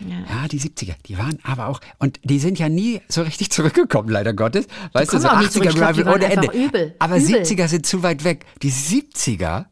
[0.00, 0.42] Ja.
[0.42, 4.08] Ja, die 70er, die waren aber auch, und die sind ja nie so richtig zurückgekommen,
[4.10, 4.66] leider Gottes.
[4.92, 5.68] Weißt du, so auch nie zurück.
[5.68, 6.48] 80er Ich glaub, die Revival ohne Ende.
[6.52, 6.94] übel.
[6.98, 7.42] Aber Übel.
[7.42, 8.44] 70er sind zu weit weg.
[8.62, 9.66] Die 70er,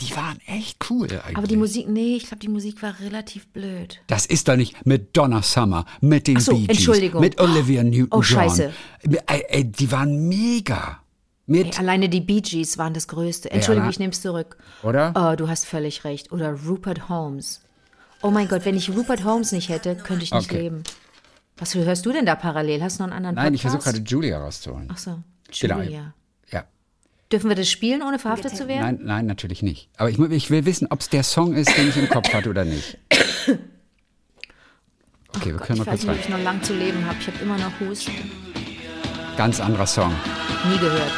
[0.00, 1.36] die waren echt cool eigentlich.
[1.36, 4.00] Aber die Musik, nee, ich glaube, die Musik war relativ blöd.
[4.08, 7.20] Das ist doch nicht mit Donna Summer, mit den Ach so, Bee Gees, Entschuldigung.
[7.20, 8.08] mit Olivia Newton-John.
[8.18, 8.72] Oh, scheiße.
[9.26, 11.01] Ey, ey, die waren mega.
[11.46, 13.50] Mit, Ey, alleine die Bee Gees waren das Größte.
[13.50, 13.90] Entschuldigung, Ja.
[13.90, 14.56] ich nehme es zurück.
[14.82, 15.12] Oder?
[15.16, 16.30] Oh, du hast völlig recht.
[16.32, 17.62] Oder Rupert Holmes.
[18.22, 20.60] Oh mein Gott, wenn ich Rupert Holmes nicht hätte, könnte ich nicht Okay.
[20.62, 20.82] leben.
[21.58, 22.82] Was hörst du denn da parallel?
[22.82, 23.82] Hast du noch einen anderen Nein, ich Podcast?
[23.84, 24.88] versuche gerade Julia rauszuholen.
[24.92, 25.18] Ach so,
[25.60, 25.78] Genau.
[25.80, 26.14] Julia.
[26.50, 26.64] Ja.
[27.32, 28.80] Dürfen wir das spielen, ohne verhaftet zu werden?
[28.82, 29.88] Nein, nein, natürlich nicht.
[29.96, 32.50] Aber ich, ich will wissen, ob es der Song ist, den ich im Kopf hatte
[32.50, 32.98] oder nicht.
[35.34, 36.20] Okay, wir Gott, können ich noch weiß kurz nicht, ob rein.
[36.20, 37.16] ich noch lang zu leben habe.
[37.20, 38.12] Ich habe immer noch Husten.
[39.36, 40.12] Ganz anderer Song.
[40.70, 41.10] Nie gehört.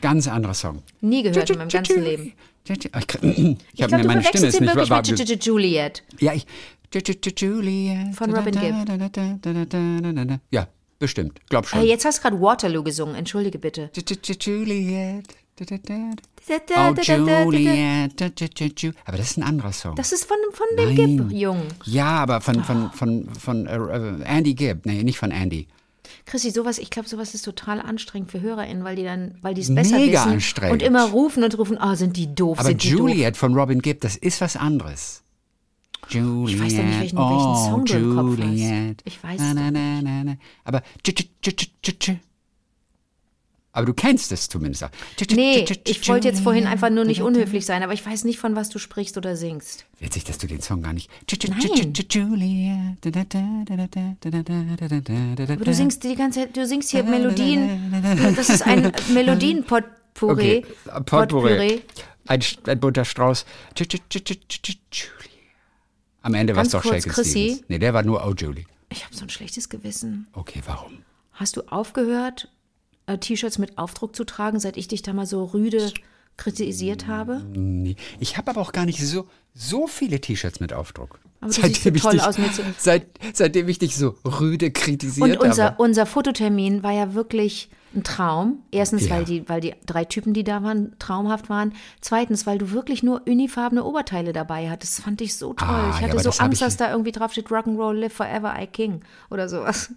[0.00, 0.82] Ganz anderer Song.
[1.00, 2.32] Nie gehört in meinem ganzen Leben.
[2.66, 6.02] Ich, krieg- ich Ich habe du meine Stimme ist nicht war, mit Juliet.
[6.20, 6.46] Ja, ich.
[6.92, 8.14] Juliet.
[8.14, 8.74] Von Robin Gibb.
[10.50, 11.40] Ja, bestimmt.
[11.48, 11.80] Glaub schon.
[11.80, 13.14] Hey, jetzt hast du gerade Waterloo gesungen.
[13.16, 13.90] Entschuldige bitte.
[14.40, 15.24] Juliet.
[15.60, 18.22] Oh, Juliet.
[19.06, 19.94] Aber das ist ein anderer Song.
[19.96, 20.94] Das ist von, von dem.
[20.96, 21.66] Gibb-Jungen.
[21.84, 24.84] Ja, aber von, von, von, von äh, äh, Andy Gibb.
[24.86, 25.68] Nee, nicht von Andy.
[26.26, 29.60] Chrissy, sowas, ich glaube, sowas ist total anstrengend für HörerInnen, weil die dann, weil die
[29.60, 30.72] es besser Mega wissen anstrengend.
[30.72, 33.00] und immer rufen und rufen, ah, sind die doof, Aber sind die doof.
[33.10, 35.22] Juliet von Robin Gibb, das ist was anderes.
[36.08, 36.56] Juliet.
[36.56, 38.48] Ich weiß doch nicht, welchen- oh, welchen Song du im Kopf hast.
[38.48, 39.02] Juliet.
[39.04, 40.36] Ich weiß es na.
[40.64, 40.82] Aber
[43.76, 44.84] aber du kennst es zumindest.
[45.32, 48.54] Nee, ich wollte jetzt vorhin einfach nur nicht unhöflich sein, aber ich weiß nicht, von
[48.54, 49.84] was du sprichst oder singst.
[49.98, 51.10] Witzig, dass du den Song gar nicht.
[51.48, 51.92] Nein.
[55.48, 57.92] Aber du singst die ganze Zeit, du singst hier Melodien.
[58.36, 60.64] Das ist ein Melodienpotpourri.
[60.86, 61.02] Okay.
[61.04, 61.82] Potpourri.
[62.28, 63.44] Ein, ein bunter Strauß.
[66.22, 67.30] Am Ende war es doch kurz, Shake Chrissy.
[67.30, 67.64] Stevens.
[67.66, 68.66] Nee, der war nur Oh Julie.
[68.90, 70.28] Ich habe so ein schlechtes Gewissen.
[70.32, 70.98] Okay, warum?
[71.32, 72.48] Hast du aufgehört,
[73.06, 75.92] äh, T-Shirts mit Aufdruck zu tragen, seit ich dich da mal so rüde
[76.36, 77.42] kritisiert habe?
[77.52, 77.96] Nee.
[78.18, 81.18] Ich habe aber auch gar nicht so, so viele T-Shirts mit Aufdruck.
[81.40, 84.14] Aber du siehst so ich toll dich, aus mit so- seit, seitdem ich dich so
[84.24, 85.82] rüde kritisiert Und unser, habe.
[85.82, 88.62] unser Fototermin war ja wirklich ein Traum.
[88.72, 89.10] Erstens, Ja.
[89.16, 91.74] weil, die, weil die drei Typen, die da waren, traumhaft waren.
[92.00, 94.98] Zweitens, weil du wirklich nur unifarbene Oberteile dabei hattest.
[94.98, 95.68] Das fand ich so toll.
[95.68, 98.54] Ah, ich ja, hatte aber so Angst, dass da irgendwie drauf steht Rock'n'Roll, live forever,
[98.60, 99.92] I king oder sowas.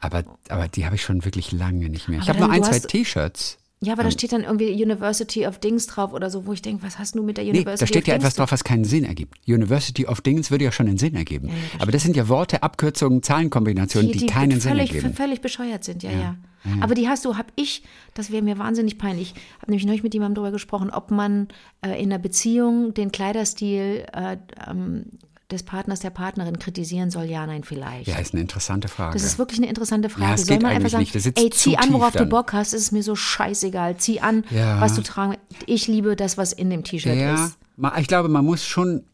[0.00, 2.20] Aber, aber die habe ich schon wirklich lange nicht mehr.
[2.20, 3.58] Ich Aber habe nur ein, zwei T-Shirts.
[3.82, 6.82] Ja, aber da steht dann irgendwie University of Dings drauf oder so, wo ich denke,
[6.82, 8.62] was hast du mit der Nee, University da steht of ja Dings etwas drauf, was
[8.62, 9.38] keinen Sinn ergibt.
[9.48, 11.48] University of Dingens würde ja schon einen Sinn ergeben.
[11.78, 15.14] aber das sind ja Worte, Abkürzungen, Zahlenkombinationen, die, keinen Sinn völlig, ergeben.
[15.14, 16.36] völlig bescheuert sind, ja, ja.
[16.82, 17.82] Aber die hast du, hab ich,
[18.12, 19.32] das wäre mir wahnsinnig peinlich.
[19.34, 21.48] Ich habe nämlich neulich mit jemandem darüber gesprochen, ob man
[21.80, 24.36] äh, in einer Beziehung den Kleiderstil äh,
[24.68, 25.06] ähm,
[25.52, 27.24] des Partners, der Partnerin kritisieren soll.
[27.24, 28.06] Ja, nein, vielleicht.
[28.08, 29.14] Ja, ist eine interessante Frage.
[29.14, 30.26] Das ist wirklich eine interessante Frage.
[30.28, 32.28] Ja, es Soll man einfach sagen, ey, zieh an, worauf du dann.
[32.28, 33.96] Bock hast, es ist mir so scheißegal.
[33.98, 34.80] Zieh an, Ja.
[34.80, 35.36] was du tragen
[35.66, 37.58] Ich liebe das, was in dem T-Shirt ja, ist.
[37.98, 39.04] ich glaube, man muss schon,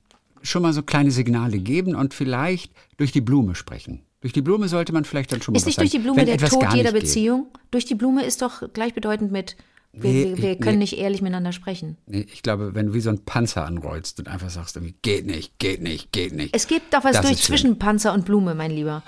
[0.42, 4.02] schon mal so kleine Signale geben und vielleicht durch die Blume sprechen.
[4.20, 6.38] Durch die Blume sollte man vielleicht dann schon mal Ist nicht durch die Blume der
[6.38, 7.02] Tod jeder geht.
[7.02, 7.46] Beziehung?
[7.70, 9.56] Durch die Blume ist doch gleichbedeutend mit,
[9.96, 10.56] wir, Nee, wir, wir nee.
[10.56, 11.96] können nicht ehrlich miteinander sprechen.
[12.06, 15.26] Nee, ich glaube, wenn du wie so ein Panzer anrollst und einfach sagst, irgendwie, geht
[15.26, 16.54] nicht, geht nicht, geht nicht.
[16.54, 19.02] Es gibt doch was durch zwischen Panzer und Blume, mein Lieber.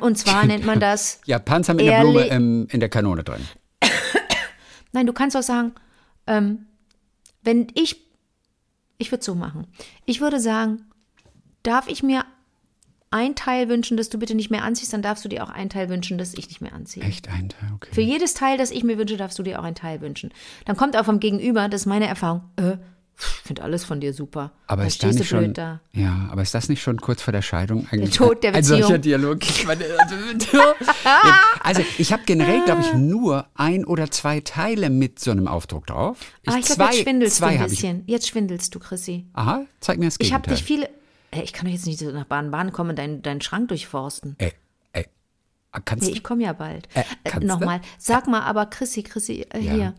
[0.00, 1.20] Und zwar nennt man das.
[1.26, 3.40] Ja, Panzer mit der Blume im, in der Kanone drin.
[4.92, 5.72] Nein, du kannst auch sagen,
[6.26, 6.66] ähm,
[7.42, 8.04] wenn ich.
[8.98, 9.66] Ich würde so machen.
[10.06, 10.86] Ich würde sagen,
[11.62, 12.24] darf ich mir
[13.10, 15.68] ein Teil wünschen, dass du bitte nicht mehr anziehst, dann darfst du dir auch ein
[15.70, 17.02] Teil wünschen, dass ich nicht mehr anziehe.
[17.04, 17.88] Echt ein Teil, okay.
[17.92, 20.30] Für jedes Teil, das ich mir wünsche, darfst du dir auch ein Teil wünschen.
[20.64, 22.76] Dann kommt auch vom Gegenüber, das ist meine Erfahrung, äh,
[23.18, 24.52] ich finde alles von dir super.
[24.66, 25.80] Aber ist da stehst nicht schon, da.
[25.94, 28.98] ja, aber ist das nicht schon kurz vor der Scheidung eigentlich Tod der ein solcher
[28.98, 29.00] Beziehung.
[29.38, 29.42] Dialog?
[29.42, 29.84] Ich meine,
[31.62, 35.86] also, ich habe generell, glaube ich, nur ein oder zwei Teile mit so einem Aufdruck
[35.86, 36.18] drauf.
[36.46, 37.70] Ah, ich glaube, zwei, jetzt schwindelst zwei du ein ich.
[37.70, 38.02] bisschen.
[38.06, 39.26] Jetzt schwindelst du, Chrissy.
[39.32, 40.56] Aha, zeig mir das Ich habe Gegenteil.
[40.56, 40.88] dich viele.
[41.30, 44.36] Ey, ich kann doch jetzt nicht nach Bahn-Bahn kommen und deinen, deinen Schrank durchforsten.
[44.38, 44.52] Ey,
[44.92, 45.06] ey,
[45.84, 46.88] kannst Nee, ich komme ja bald.
[46.94, 47.44] Äh, Äh?
[47.44, 47.80] Nochmal.
[47.98, 49.72] Sag mal aber, Chrissy, Chrissy, äh, Ja.
[49.72, 49.94] hier.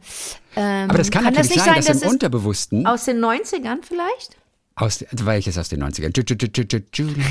[0.55, 3.05] Ähm, Aber das kann, das natürlich nicht sein, sein, dass dass im es Unterbewussten aus
[3.05, 4.37] den 90ern vielleicht?
[4.79, 6.11] aus, also welches aus den 90ern?
[6.11, 7.25] Ju- ju- ju- ju- ju- Julia.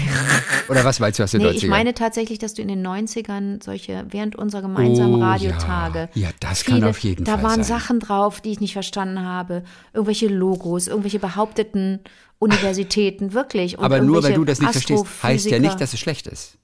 [0.69, 1.55] Oder was weißt du aus den Nee, 90ern?
[1.55, 6.09] ich meine tatsächlich, dass du in den 90ern solche, während unserer gemeinsamen Oh, Radiotage.
[6.15, 6.23] ja.
[6.25, 7.79] Ja, das kann auf jeden da Fall waren sein.
[7.79, 9.63] Sachen drauf, die ich nicht verstanden habe.
[9.93, 12.01] Irgendwelche Logos, irgendwelche behaupteten
[12.39, 13.79] Universitäten, wirklich.
[13.79, 16.59] Und aber nur weil du das nicht verstehst, heißt ja nicht, dass es schlecht ist.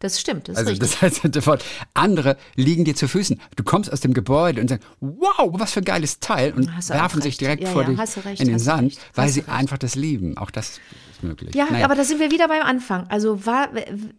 [0.00, 0.90] Das stimmt, das ist Also richtig.
[0.90, 3.40] das heißt sofort, andere liegen dir zu Füßen.
[3.56, 7.20] Du kommst aus dem Gebäude und sagst, wow, was für ein geiles Teil und werfen
[7.22, 9.48] sich direkt Ja, vor ja, dich recht, in den Sand, recht, weil sie recht.
[9.50, 10.36] einfach einfach das lieben.
[10.38, 10.80] Auch das
[11.12, 11.54] ist möglich.
[11.54, 11.84] Ja, Naja.
[11.84, 13.06] aber da sind wir wieder beim Anfang.
[13.10, 13.68] Also war,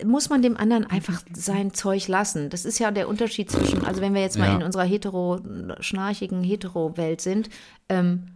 [0.05, 2.49] muss man dem anderen einfach sein Zeug lassen.
[2.49, 4.55] Das ist ja der Unterschied zwischen, also wenn wir jetzt mal Ja.
[4.55, 5.39] in unserer hetero,
[5.81, 7.49] schnarchigen Hetero-Welt sind,
[7.89, 8.27] ähm,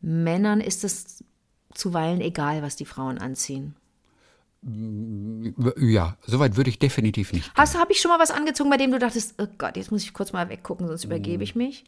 [0.00, 1.24] Männern ist es
[1.76, 3.74] zuweilen egal, was die Frauen anziehen.
[5.78, 7.52] ja, soweit würde ich definitiv nicht.
[7.54, 10.02] Hast habe ich schon mal was angezogen, bei dem du dachtest, oh Gott, jetzt muss
[10.02, 11.84] ich kurz mal weggucken, sonst übergebe ich mich?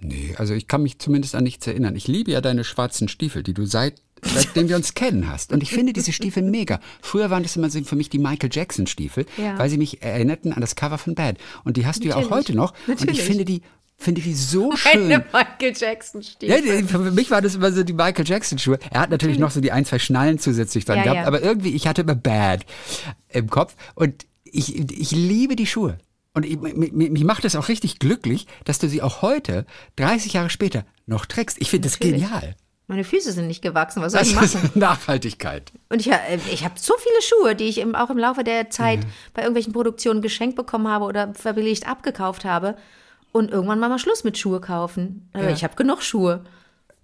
[0.00, 1.94] Nee, also ich kann mich zumindest an nichts erinnern.
[1.94, 5.52] Ich liebe ja deine schwarzen Stiefel, die du seit seitdem wir uns kennen hast.
[5.52, 6.80] Und ich finde diese Stiefel mega.
[7.00, 9.58] Früher waren das immer so für mich die Michael Jackson Stiefel, Ja.
[9.58, 11.38] weil sie mich erinnerten an das Cover von Bad.
[11.64, 12.36] Und die hast du ja auch Natürlich.
[12.36, 12.72] heute noch.
[12.86, 13.22] Und ich Natürlich.
[13.22, 13.62] finde die
[14.02, 15.04] finde ich die so schön.
[15.04, 16.82] Eine Michael Jackson Ja, Stiefel.
[16.82, 18.78] die- für mich war das immer so die Michael Jackson Schuhe.
[18.90, 21.26] Er hat natürlich noch so die ein, zwei Schnallen zusätzlich dran Ja, gehabt, ja.
[21.26, 22.66] aber irgendwie, ich hatte immer Bad
[23.30, 25.98] im Kopf und ich, ich liebe die Schuhe.
[26.34, 30.32] Und ich, mich, mich macht es auch richtig glücklich, dass du sie auch heute, 30
[30.34, 31.58] Jahre später, noch trägst.
[31.60, 32.54] Ich finde das genial.
[32.88, 34.60] Meine Füße sind nicht gewachsen, was soll Das ich machen?
[34.64, 35.72] ist Nachhaltigkeit.
[35.88, 36.16] Und ich, äh,
[36.52, 39.04] ich habe so viele Schuhe, die ich im, auch im Laufe der Zeit Mhm.
[39.34, 42.76] bei irgendwelchen Produktionen geschenkt bekommen habe oder verbilligt abgekauft habe.
[43.32, 45.28] Und irgendwann mal mal Schluss mit Schuhe kaufen.
[45.32, 45.50] Aber Ja.
[45.50, 46.44] Ich habe genug Schuhe.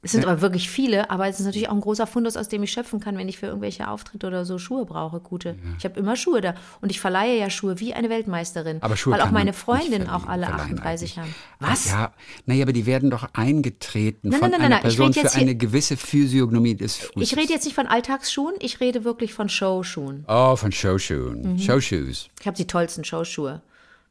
[0.01, 2.63] Es sind aber wirklich viele, aber es ist natürlich auch ein großer Fundus, aus dem
[2.63, 5.57] ich schöpfen kann, wenn ich für irgendwelche Auftritte oder so Schuhe brauche, gute.
[5.77, 6.55] Ich habe immer Schuhe da.
[6.81, 8.81] Und ich verleihe ja Schuhe wie eine Weltmeisterin.
[8.81, 11.25] Aber Schuhe Weil auch meine Freundinnen auch alle verleihen 38 haben.
[11.25, 11.37] eigentlich.
[11.59, 11.91] Was?
[11.91, 12.13] Ja,
[12.47, 15.33] naja, aber die werden doch eingetreten Nein, von nein, nein, einer nein, ich Person für
[15.35, 17.33] eine gewisse Physiognomie des Fußes.
[17.33, 20.25] Ich rede jetzt nicht von Alltagsschuhen, ich rede wirklich von Showschuhen.
[20.29, 21.55] Oh, von Showschuhen.
[21.55, 21.59] Mhm.
[21.59, 22.29] Showshoes.
[22.41, 23.63] Ich habe die tollsten Showschuhe.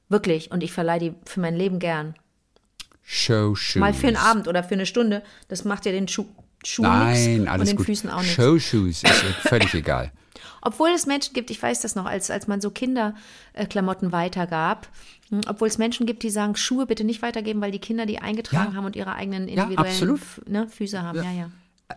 [0.10, 0.52] Wirklich.
[0.52, 2.16] Und ich verleihe die für mein Leben gern.
[3.04, 3.76] Showshoes.
[3.80, 5.24] Mal für einen Abend oder für eine Stunde.
[5.48, 6.26] Das macht ja den Schuh,
[6.66, 7.86] Schuh Nein, alles und den gut.
[7.86, 8.36] Füßen auch nichts.
[8.36, 9.10] Showshoes ist ja
[9.50, 10.12] völlig egal.
[10.62, 14.90] Obwohl es Menschen gibt, ich weiß das noch, als, als man so Kinderklamotten weitergab,
[15.30, 18.20] hm, obwohl es Menschen gibt, die sagen, Schuhe bitte nicht weitergeben, weil die Kinder die
[18.20, 18.78] eingetragen Ja.
[18.78, 20.20] haben und ihre eigenen Ja, individuellen absolut.
[20.22, 21.18] F- ne, Füße haben.
[21.24, 21.52] Ja, ja.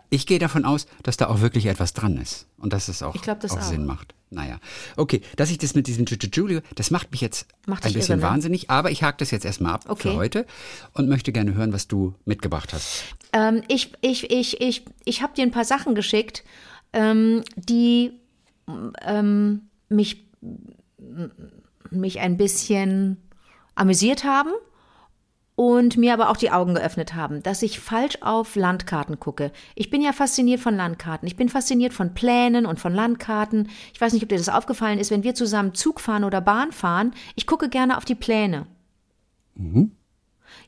[0.09, 3.14] Ich gehe davon aus, dass da auch wirklich etwas dran ist und dass es auch,
[3.16, 3.62] Ich glaub das auch, auch.
[3.62, 4.14] Sinn macht.
[4.33, 4.61] Naja,
[4.96, 8.29] okay, dass ich das mit diesem Julio, das macht mich jetzt Macht ein bisschen irre,
[8.29, 8.33] ne?
[8.33, 10.11] wahnsinnig, aber ich hake das jetzt erstmal ab Okay.
[10.11, 10.46] für heute
[10.94, 13.03] und möchte gerne hören, was du mitgebracht hast.
[13.33, 16.44] Ähm, ich ich, ich, ich, ich habe dir ein paar Sachen geschickt,
[16.92, 18.12] ähm, die
[19.03, 20.24] ähm, mich,
[21.90, 23.16] mich ein bisschen
[23.74, 24.50] amüsiert haben
[25.60, 29.52] und mir aber auch die Augen geöffnet haben, dass ich falsch auf Landkarten gucke.
[29.74, 31.28] Ich bin ja fasziniert von Landkarten.
[31.28, 33.68] Ich bin fasziniert von Plänen und von Landkarten.
[33.92, 36.72] Ich weiß nicht, ob dir das aufgefallen ist, wenn wir zusammen Zug fahren oder Bahn
[36.72, 37.12] fahren.
[37.34, 38.68] Ich gucke gerne auf die Pläne.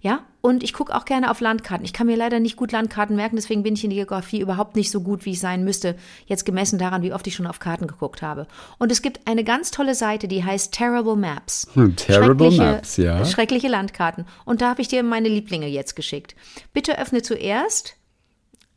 [0.04, 1.84] Ja, und ich gucke auch gerne auf Landkarten.
[1.84, 4.74] Ich kann mir leider nicht gut Landkarten merken, deswegen bin ich in die Geografie überhaupt
[4.74, 5.94] nicht so gut, wie ich sein müsste,
[6.26, 8.48] jetzt gemessen daran, wie oft ich schon auf Karten geguckt habe.
[8.80, 11.68] Und es gibt eine ganz tolle Seite, die heißt Terrible Maps.
[11.74, 13.24] Hm, Terrible Schreckliche- Maps, ja.
[13.24, 14.26] Schreckliche Landkarten.
[14.44, 16.34] Und da habe ich dir meine Lieblinge jetzt geschickt.
[16.72, 17.94] Bitte öffne zuerst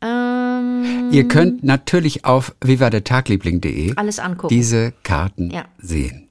[0.02, 4.54] ähm, Ihr könnt natürlich auf vivadetagliebling.de alles angucken.
[4.54, 5.64] diese Karten Ja.
[5.78, 6.28] sehen.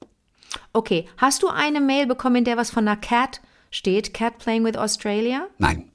[0.72, 4.14] Okay, hast du eine Mail bekommen, in der was von einer Cat steht?
[4.14, 5.46] Cat Playing with Australia?
[5.58, 5.90] Nein,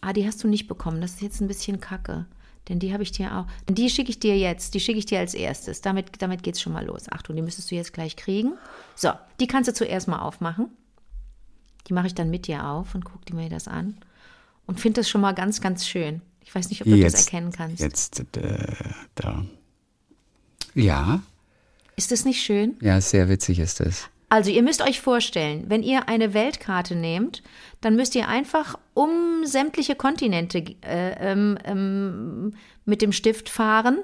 [0.00, 1.00] Ah, die hast du nicht bekommen.
[1.00, 2.26] Das ist jetzt ein bisschen kacke.
[2.68, 3.46] Denn die habe ich dir auch.
[3.68, 4.74] Die schicke ich dir jetzt.
[4.74, 5.80] Die schicke ich dir als erstes.
[5.80, 7.10] Damit, damit geht's schon mal los.
[7.10, 8.52] Achtung, die müsstest du jetzt gleich kriegen.
[8.94, 9.10] So,
[9.40, 10.68] die kannst du zuerst mal aufmachen.
[11.88, 13.96] Die mache ich dann mit dir auf und guck dir mir das an.
[14.66, 16.20] Und finde das schon mal ganz, ganz schön.
[16.44, 17.80] Ich weiß nicht, ob du das jetzt, erkennen kannst.
[17.80, 18.74] jetzt äh,
[19.16, 19.44] da.
[20.74, 21.22] Ja,
[21.96, 22.76] Ist das nicht schön?
[22.80, 24.08] ja, sehr witzig ist es.
[24.28, 27.42] Also ihr müsst euch vorstellen, wenn ihr eine Weltkarte nehmt,
[27.80, 33.98] dann müsst ihr einfach um sämtliche Kontinente äh, ähm, ähm, mit dem Stift fahren.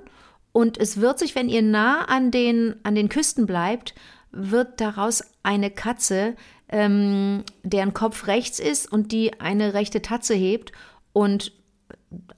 [0.53, 3.95] Und es wird sich, wenn ihr nah an den, an den Küsten bleibt,
[4.31, 6.37] wird daraus eine Katze,
[6.69, 10.73] ähm, deren Kopf rechts ist und die eine rechte Tatze hebt.
[11.13, 11.53] Und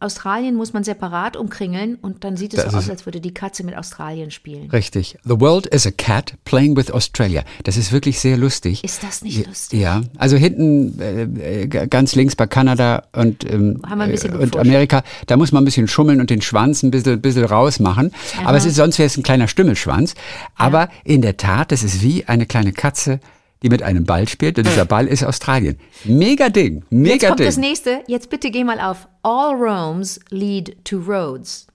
[0.00, 3.32] Australien muss man separat umkringeln und dann sieht es Das so aus, als würde die
[3.32, 4.70] Katze mit Australien spielen.
[4.70, 5.18] Richtig.
[5.24, 7.44] The world is a cat playing with Australia.
[7.64, 8.84] Das ist wirklich sehr lustig.
[8.84, 9.80] Ist das nicht lustig?
[9.80, 14.56] Ja, also hinten äh, äh, ganz links bei Kanada und, ähm, äh, und.
[14.56, 18.12] Amerika, da muss man ein bisschen schummeln und den Schwanz ein bisschen, bisschen rausmachen.
[18.44, 20.14] Aber es ist, sonst wäre es ein kleiner Stümmelschwanz.
[20.56, 23.20] Aber in der Tat, das ist wie eine kleine Katze,
[23.66, 24.58] die mit einem Ball spielt.
[24.58, 25.76] Und dieser Ball ist Australien.
[26.04, 27.64] Mega Ding, Jetzt mega kommt das Ding.
[27.64, 28.02] nächste.
[28.06, 31.66] Jetzt bitte geh mal auf All Roads lead to Roads.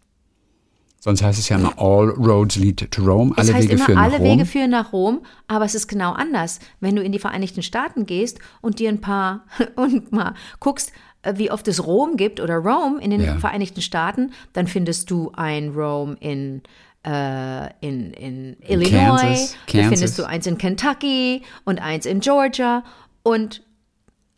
[1.03, 3.33] Sonst heißt es ja immer All Roads lead to Rome.
[3.35, 4.27] Es Alle heißt Wege immer, führen alle nach Rom.
[4.37, 6.59] Wege führen nach Rom, aber es ist genau anders.
[6.79, 10.91] Wenn du in die Vereinigten Staaten gehst und dir ein paar und mal guckst,
[11.23, 13.37] äh, wie oft es Rom gibt oder Rome in den Ja.
[13.39, 16.61] Vereinigten Staaten, dann findest du ein Rome in
[17.03, 19.89] in, in Illinois, Kansas, Kansas.
[19.89, 22.83] findest du eins in Kentucky und eins in Georgia
[23.23, 23.63] und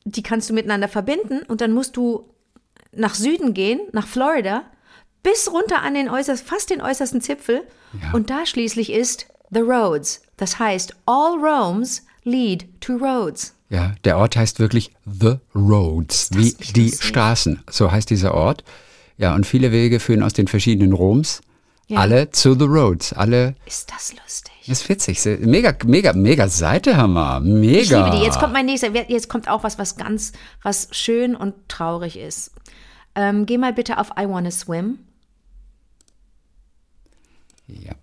[0.05, 2.29] die kannst du miteinander verbinden und dann musst du
[2.95, 4.63] nach Süden gehen, nach Florida,
[5.23, 7.63] bis runter an den äußerst, fast den äußersten Zipfel.
[8.01, 8.11] Ja.
[8.13, 10.21] Und da schließlich ist The Roads.
[10.37, 13.55] Das heißt, all Roads lead to Roads.
[13.69, 16.91] Ja, der Ort heißt wirklich The Roads, wie die?
[16.91, 17.63] Straßen.
[17.69, 18.63] So heißt dieser Ort.
[19.17, 21.41] Ja, und viele Wege führen aus den verschiedenen Roms.
[21.93, 21.99] Ja.
[21.99, 23.13] Alle zu The Roads.
[23.13, 23.55] Alle.
[23.65, 24.51] Ist das lustig?
[24.67, 25.23] Das ist witzig.
[25.41, 27.39] Mega, mega, mega Seite haben wir.
[27.39, 27.81] Mega.
[27.81, 28.23] Ich liebe die.
[28.23, 28.89] Jetzt kommt mein nächster.
[28.89, 30.31] Jetzt kommt auch was, was ganz,
[30.63, 32.51] was schön und traurig ist.
[33.13, 34.99] Ähm, geh mal bitte auf I Wanna Swim.
[37.67, 37.93] Ja.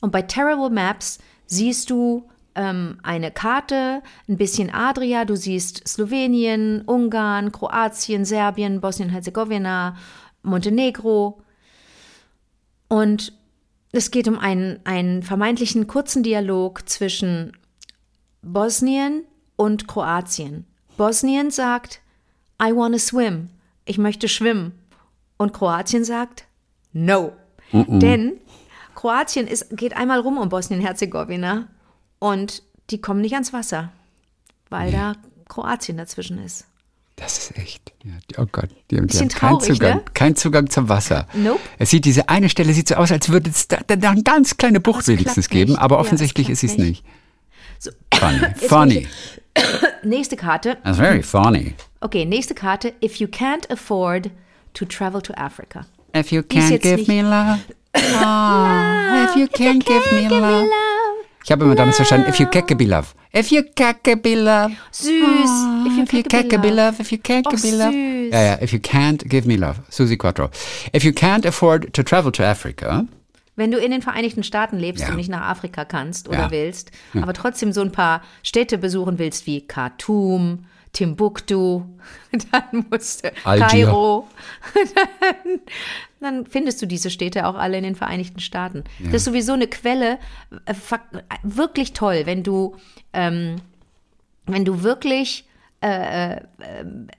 [0.00, 6.82] Und bei Terrible Maps siehst du ähm, eine Karte, ein bisschen Adria, du siehst Slowenien,
[6.82, 9.96] Ungarn, Kroatien, Serbien, Bosnien-Herzegowina,
[10.42, 11.41] Montenegro.
[12.92, 13.32] Und
[13.92, 17.56] es geht um einen, einen vermeintlichen kurzen Dialog zwischen
[18.42, 19.24] Bosnien
[19.56, 20.66] und Kroatien.
[20.98, 22.02] Bosnien sagt,
[22.62, 23.48] I wanna swim.
[23.86, 24.78] Ich möchte schwimmen.
[25.38, 26.44] Und Kroatien sagt,
[26.92, 27.32] no.
[27.72, 28.34] Denn
[28.94, 31.68] Kroatien ist, geht einmal rum um Bosnien-Herzegowina
[32.18, 33.90] und die kommen nicht ans Wasser,
[34.68, 35.14] weil da
[35.48, 36.66] Kroatien dazwischen ist.
[37.22, 37.92] Das ist echt.
[38.04, 40.02] Ja, oh Gott, die, die haben keinen Zugang, ne?
[40.12, 41.28] keinen Zugang zum Wasser.
[41.34, 41.60] Nope.
[41.78, 44.22] Es sieht, diese eine Stelle sieht so aus, als würde es da, da, da eine
[44.24, 47.04] ganz kleine Bucht wenigstens geben, aber Ja, offensichtlich klappt ist es nicht.
[47.04, 47.94] nicht.
[48.14, 49.06] Funny, funny.
[50.02, 50.78] Nächste Karte.
[50.82, 51.74] That's very funny.
[52.00, 52.92] Okay, nächste Karte.
[53.02, 54.30] If you can't afford
[54.74, 55.86] to travel to Africa.
[56.16, 57.60] If you can't give nicht- me love.
[57.94, 60.66] Oh, if you can't give me love.
[61.44, 63.08] Ich habe immer damals verstanden, if you can't be love.
[63.34, 64.72] If you can't be love.
[64.92, 65.06] Süß.
[65.86, 67.92] if you If you can't can't be love, if you can't Oh, be love.
[67.92, 68.32] süß.
[68.32, 69.80] Ja, ja, if you can't give me love.
[69.90, 70.50] Susi Quattro.
[70.94, 73.04] If you can't afford to travel to Africa,
[73.54, 75.10] Wenn du in den Vereinigten Staaten lebst Ja.
[75.10, 76.50] und nicht nach Afrika kannst oder Ja.
[76.50, 81.82] willst, aber trotzdem so ein paar Städte besuchen willst wie Khartoum, Timbuktu,
[82.52, 83.30] dann musst du.
[83.44, 84.26] Kairo,
[84.94, 85.60] dann,
[86.22, 88.84] dann findest du diese Städte auch alle in den Vereinigten Staaten.
[89.04, 90.18] Das ist sowieso eine Quelle,
[90.66, 90.74] äh,
[91.42, 92.76] wirklich toll, wenn du,
[93.12, 93.56] ähm,
[94.46, 95.46] wenn du wirklich
[95.82, 96.40] äh, äh,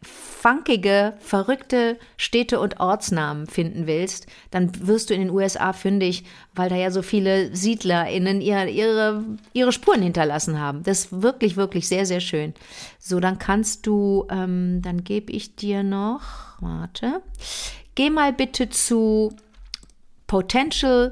[0.04, 6.24] funkige, verrückte Städte und Ortsnamen finden willst, dann wirst du in den USA fündig,
[6.56, 10.82] weil da ja so viele SiedlerInnen ihre, ihre, ihre Spuren hinterlassen haben.
[10.84, 12.54] Das ist wirklich, wirklich sehr, sehr schön.
[13.00, 16.22] So, dann kannst du, ähm, dann gebe ich dir noch,
[16.62, 17.22] warte,
[17.96, 19.36] geh mal bitte zu
[20.28, 21.12] Potential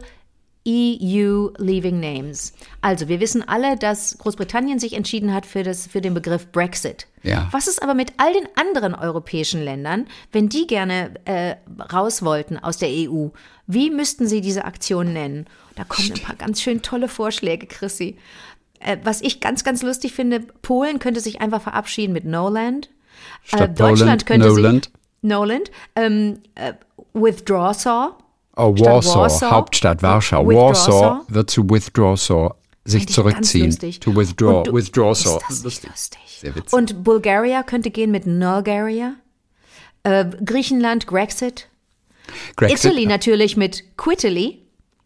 [0.68, 2.54] EU Leaving Names.
[2.82, 7.08] Also, wir wissen alle, dass Großbritannien sich entschieden hat für, das, für den Begriff Brexit.
[7.24, 7.48] Ja.
[7.52, 11.56] Was ist aber mit all den anderen europäischen Ländern, wenn die gerne äh,
[11.92, 13.30] raus wollten aus der EU?
[13.66, 15.48] Wie müssten sie diese Aktion nennen?
[15.76, 18.18] Da kommen ein paar ganz schön tolle Vorschläge, Chrissy.
[18.80, 22.90] Äh, was ich ganz, ganz lustig finde, Polen könnte sich einfach verabschieden mit Noland.
[23.44, 24.86] Statt Deutschland Poland, könnte Noland.
[24.86, 25.72] sich Noland.
[25.96, 26.74] Ähm, äh,
[27.14, 28.14] Withdraw-Saw.
[28.58, 29.52] Oh, Warsaw, Warsaw.
[29.52, 30.46] Hauptstadt Warschau.
[30.46, 31.22] Warsaw Saw.
[31.34, 32.54] wird zu Withdraw Saw,
[32.84, 33.72] sich zurückziehen.
[34.02, 35.92] To withdraw, Und du- withdraw ist das lustig?
[36.28, 36.74] Sehr witzig.
[36.74, 39.14] Und Bulgaria könnte gehen mit Nulgaria.
[40.04, 41.68] Äh, Griechenland, Grexit.
[42.56, 44.60] Grexit, Italy natürlich mit Quitaly.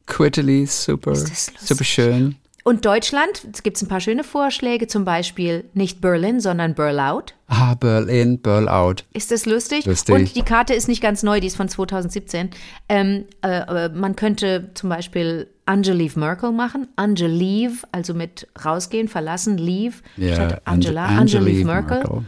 [0.06, 1.60] Quitaly, super, das lustig?
[1.60, 2.36] super schön.
[2.67, 7.25] Und Deutschland, es gibt ein paar schöne Vorschläge, zum Beispiel nicht Berlin, sondern Burlout.
[7.47, 9.04] Ah, Berlin, Burlout.
[9.13, 9.86] Ist das lustig?
[9.86, 10.15] Lustig.
[10.15, 12.49] Und die Karte ist nicht ganz neu, die ist von 2017.
[12.89, 16.88] Ähm, äh, äh, man könnte zum Beispiel Angelieve Merkel machen.
[16.95, 21.06] Angelieve, also mit rausgehen, verlassen, leave Ja, statt Angela.
[21.06, 21.97] Ange- Angelieve Angelieve Merkel.
[21.99, 22.25] Merkel.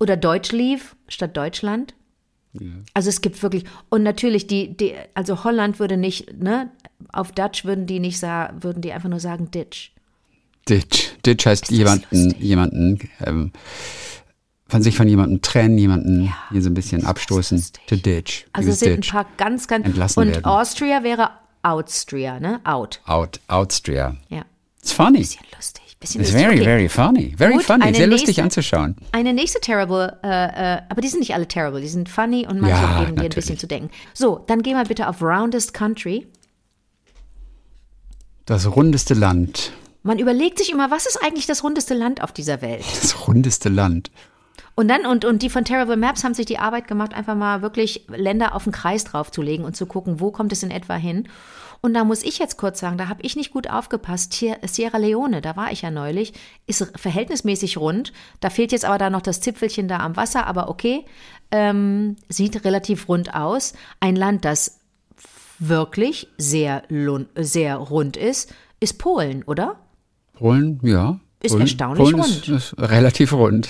[0.00, 1.94] Oder Deutschleave statt Deutschland.
[2.94, 6.70] Also es gibt wirklich, und natürlich die, die, also Holland würde nicht, ne,
[7.12, 9.92] auf Dutch würden die nicht sagen, würden die einfach nur sagen Ditch.
[10.68, 11.12] Ditch.
[11.24, 12.42] Ditch heißt jemanden, lustig?
[12.42, 13.52] jemanden, ähm,
[14.68, 17.64] von sich von jemandem trennen, jemanden hier so ein bisschen abstoßen.
[17.86, 18.46] To ditch.
[18.52, 19.12] Also es sind ein ditch.
[19.12, 20.44] paar ganz, ganz, Entlassen und werden.
[20.44, 21.30] Austria wäre
[21.62, 24.16] Austria, ne, out, Out, Austria.
[24.28, 24.44] ja.
[24.80, 25.18] It's funny.
[25.18, 26.48] Bisschen lustig, bisschen It's lustig.
[26.48, 27.34] very, very funny.
[27.36, 27.94] Very Gut, funny.
[27.94, 28.96] Sehr lustig nächste- anzuschauen.
[29.12, 32.60] Eine nächste Terrible, äh, äh, aber die sind nicht alle terrible, die sind funny und
[32.60, 33.34] manche Ja, geben dir ein natürlich.
[33.34, 33.90] bisschen zu denken.
[34.14, 36.26] So, dann geh mal bitte auf Roundest Country.
[38.44, 39.72] Das rundeste Land.
[40.02, 42.84] Man überlegt sich immer, was ist eigentlich das rundeste Land auf dieser Welt?
[43.02, 44.10] Das rundeste Land.
[44.76, 47.62] Und dann, und, und die von Terrible Maps haben sich die Arbeit gemacht, einfach mal
[47.62, 51.28] wirklich Länder auf den Kreis draufzulegen und zu gucken, wo kommt es in etwa hin.
[51.80, 54.34] Und da muss ich jetzt kurz sagen, da habe ich nicht gut aufgepasst.
[54.34, 56.32] Hier, Sierra Leone, da war ich ja neulich,
[56.66, 58.12] ist verhältnismäßig rund.
[58.40, 61.04] Da fehlt jetzt aber da noch das Zipfelchen da am Wasser, aber okay.
[61.50, 63.74] Ähm, sieht relativ rund aus.
[64.00, 64.80] Ein Land, das
[65.58, 66.82] wirklich sehr,
[67.36, 69.76] sehr rund ist, ist Polen, oder?
[70.34, 71.18] Polen, ja.
[71.42, 73.68] Ist Polen, erstaunlich Polen Ist, ist relativ rund.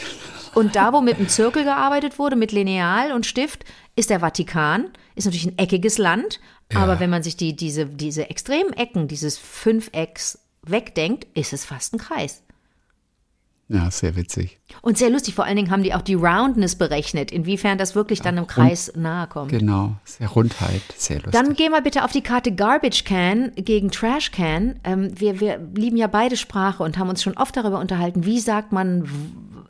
[0.55, 3.65] Und da, wo mit einem Zirkel gearbeitet wurde, mit Lineal und Stift,
[3.95, 4.89] ist der Vatikan.
[5.17, 6.41] Ist natürlich ein eckiges Land,
[6.75, 11.95] aber wenn man sich die, diese, diese extremen Ecken dieses Fünfecks wegdenkt, ist es fast
[11.95, 12.43] ein Kreis.
[13.69, 14.61] Ja, sehr witzig.
[14.81, 18.21] Und sehr lustig, vor allen Dingen haben die auch die Roundness berechnet, inwiefern das wirklich
[18.21, 19.51] dann im Kreis nahe kommt.
[19.51, 19.97] Genau.
[20.05, 20.83] Sehr Rundheit.
[20.97, 21.33] Sehr lustig.
[21.33, 24.79] Dann geh mal bitte auf die Karte Garbage Can gegen Trash Can.
[24.85, 28.39] Ähm, wir, wir lieben ja beide Sprache und haben uns schon oft darüber unterhalten, wie
[28.39, 29.09] sagt man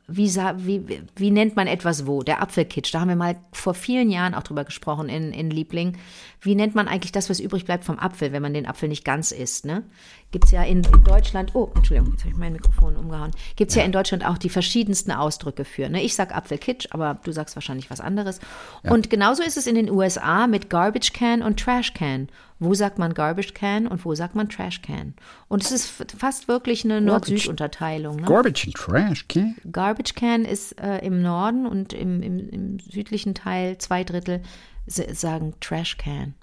[0.08, 2.22] wie, wie, wie nennt man etwas wo?
[2.22, 2.94] Der Apfelkitsch.
[2.94, 5.96] Da haben wir mal vor vielen Jahren auch drüber gesprochen in, in Liebling.
[6.40, 9.04] Wie nennt man eigentlich das, was übrig bleibt vom Apfel, wenn man den Apfel nicht
[9.04, 9.64] ganz isst?
[9.64, 9.82] Ne?
[10.30, 13.32] Gibt es ja in, in Deutschland, oh, Entschuldigung, jetzt habe ich mein Mikrofon umgehauen.
[13.56, 13.82] Gibt es ja.
[13.82, 15.88] in Deutschland auch die verschiedensten Ausdrücke für.
[15.88, 16.02] Ne?
[16.02, 18.38] Ich sag Apfelkitsch, aber du sagst wahrscheinlich was anderes.
[18.84, 22.28] Und genauso ist es in den USA mit Garbage Can und Trash Can.
[22.58, 25.14] Wo sagt man Garbage Can und wo sagt man Trash Can?
[25.48, 28.16] Und es ist fast wirklich eine Nord-Süd-Unterteilung.
[28.16, 28.26] Ne?
[28.26, 29.54] Garbage and Trash, okay?
[29.70, 34.42] Garbage Can ist äh, im Norden und im, im, im südlichen Teil zwei Drittel
[34.86, 36.34] sagen Trash Can.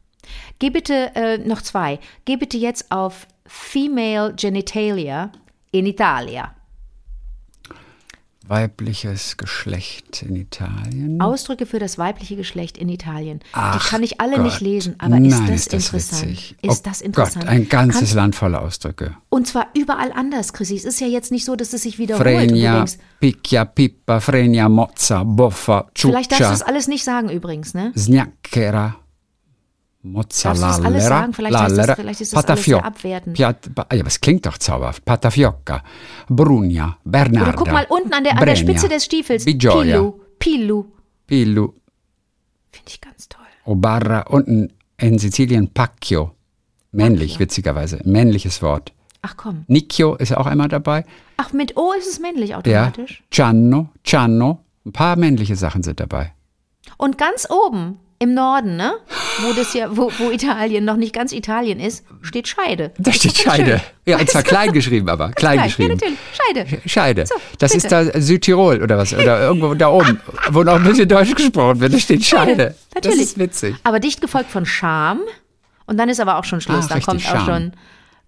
[0.59, 1.99] Geh bitte äh, noch zwei.
[2.26, 5.32] Geh bitte jetzt auf Female Genitalia
[5.72, 6.53] in Italia.
[8.45, 11.21] Weibliches Geschlecht in Italien.
[11.21, 13.39] Ausdrücke für das weibliche Geschlecht in Italien.
[13.53, 14.43] Ach Die kann ich alle Gott.
[14.45, 16.21] nicht lesen, aber Nein, ist das ist das interessant?
[16.23, 16.55] Witzig.
[16.61, 17.45] Ist oh das interessant?
[17.45, 19.15] Gott, ein ganzes Kannst, Land voller Ausdrücke.
[19.29, 20.75] und zwar überall anders, Chrissy.
[20.75, 22.27] Es ist ja jetzt nicht so, dass es sich wiederholt.
[22.27, 22.83] Frenia,
[23.21, 27.93] picchia, pippa, frenia, mozza, boffa, vielleicht darfst du ciuccia, das alles nicht sagen übrigens, ne?
[27.97, 28.97] snacchera,
[30.03, 31.33] mozza, Darfst alles sagen?
[31.33, 33.35] Vielleicht heißt das- vielleicht ist das alles sehr abwertend.
[33.35, 35.03] Piat, ja, aber es klingt doch zauberhaft.
[35.05, 35.83] Patafiocca,
[36.29, 39.45] Brugna, Bernarda, Oder guck mal unten an der, an der Spitze des Stiefels.
[39.45, 40.85] Bigioia, Pilu, Pilu.
[41.25, 41.73] Pillu,
[42.71, 43.41] Finde ich ganz toll.
[43.65, 46.31] Obarra, unten in Sizilien Pacchio.
[46.91, 47.99] Männlich, witzigerweise.
[48.03, 48.93] Männliches Wort.
[49.21, 49.63] Ach komm.
[49.67, 51.05] Nicchio ist auch einmal dabei.
[51.37, 52.57] Ach, mit O ist es männlich Ja.
[52.59, 53.23] automatisch.
[53.31, 54.59] Cianno, Cianno.
[54.85, 56.33] Ein paar männliche Sachen sind dabei.
[56.97, 58.93] Und ganz oben im Norden, ne?
[59.41, 62.91] Wo das ja, wo, wo Italien noch nicht ganz Italien ist, steht Scheide.
[62.97, 63.82] Da steht Scheide.
[64.05, 65.93] Ja, und zwar klein geschrieben, aber klein Nein, ja, geschrieben.
[65.93, 66.19] natürlich.
[66.34, 66.89] Scheide.
[66.89, 67.26] Scheide.
[67.26, 67.86] So, das bitte.
[67.86, 69.13] ist da Südtirol oder was?
[69.13, 70.19] Oder irgendwo da oben,
[70.51, 71.93] wo noch ein bisschen Deutsch gesprochen wird.
[71.93, 72.76] Da steht Scheide.
[72.93, 73.21] Das Natürlich.
[73.21, 73.76] ist witzig.
[73.84, 75.19] Aber dicht gefolgt von Scham.
[75.86, 76.86] Und dann ist aber auch schon Schluss.
[76.86, 77.45] Ah, dann kommt auch Scham.
[77.45, 77.71] schon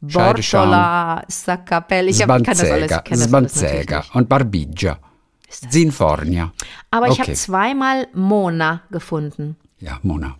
[0.09, 0.61] Scheide, Scham.
[0.69, 2.09] Bortola, Saccapelli.
[2.11, 2.91] Ich, hab, ich kann das alles.
[2.91, 4.97] Ich kenn das alles und Barbigia.
[5.69, 6.51] Sinfornia.
[6.91, 7.21] Aber ich Okay.
[7.21, 9.55] habe zweimal Mona gefunden.
[9.85, 10.35] Ja, Mona.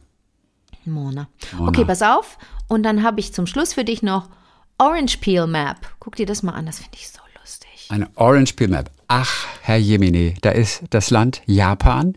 [0.86, 1.28] Mona.
[1.60, 2.38] Okay, pass auf.
[2.68, 4.30] Und dann habe ich zum Schluss für dich noch
[4.78, 5.78] Orange Peel Map.
[6.00, 7.88] Guck dir das mal an, das finde ich so lustig.
[7.90, 8.90] Eine Orange Peel Map.
[9.08, 12.16] Ach, Herr Jemine, da ist das Land Japan.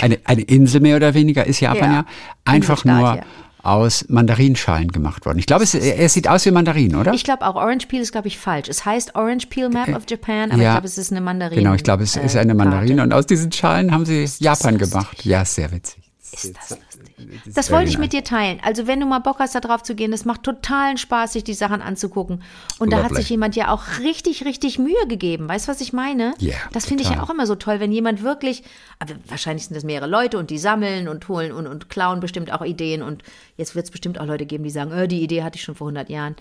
[0.00, 1.96] Eine, eine Insel mehr oder weniger ist Japan Ja.
[1.98, 2.04] ja.
[2.46, 3.22] Einfach nur ja.
[3.62, 5.38] aus Mandarinschalen gemacht worden.
[5.38, 7.12] Ich glaube, es, es sieht aus wie Mandarin, oder?
[7.12, 8.68] Ich glaube auch, Orange Peel ist, glaube ich, falsch.
[8.70, 10.72] Es heißt Orange Peel Map of Japan, aber ich Ja.
[10.72, 11.60] glaube, es ist eine Mandarine.
[11.60, 13.02] Genau, ich glaube, es ist eine äh, Mandarine Karte.
[13.02, 15.24] und aus diesen Schalen haben sie Japan gemacht.
[15.26, 16.09] Ja, sehr witzig.
[16.32, 17.54] Ist das lustig?
[17.54, 18.60] Das wollte ich mit dir teilen.
[18.62, 21.44] Also, wenn du mal Bock hast, da drauf zu gehen, das macht totalen Spaß, sich
[21.44, 22.42] die Sachen anzugucken.
[22.78, 25.48] Und da hat sich jemand ja auch richtig, richtig Mühe gegeben.
[25.48, 26.34] Weißt du, was ich meine?
[26.38, 28.62] Ja, Das finde ich ja auch immer so toll, wenn jemand wirklich,
[28.98, 32.52] aber wahrscheinlich sind das mehrere Leute und die sammeln und holen und, und klauen bestimmt
[32.52, 33.02] auch Ideen.
[33.02, 33.22] Und
[33.56, 35.74] jetzt wird es bestimmt auch Leute geben, die sagen, äh, die Idee hatte ich schon
[35.74, 36.36] vor 100 Jahren.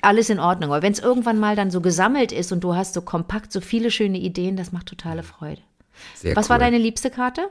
[0.00, 0.70] Alles in Ordnung.
[0.72, 3.60] Aber wenn es irgendwann mal dann so gesammelt ist und du hast so kompakt so
[3.60, 5.60] viele schöne Ideen, das macht totale Freude.
[6.14, 6.50] Sehr Was cool.
[6.50, 7.48] war deine liebste Karte?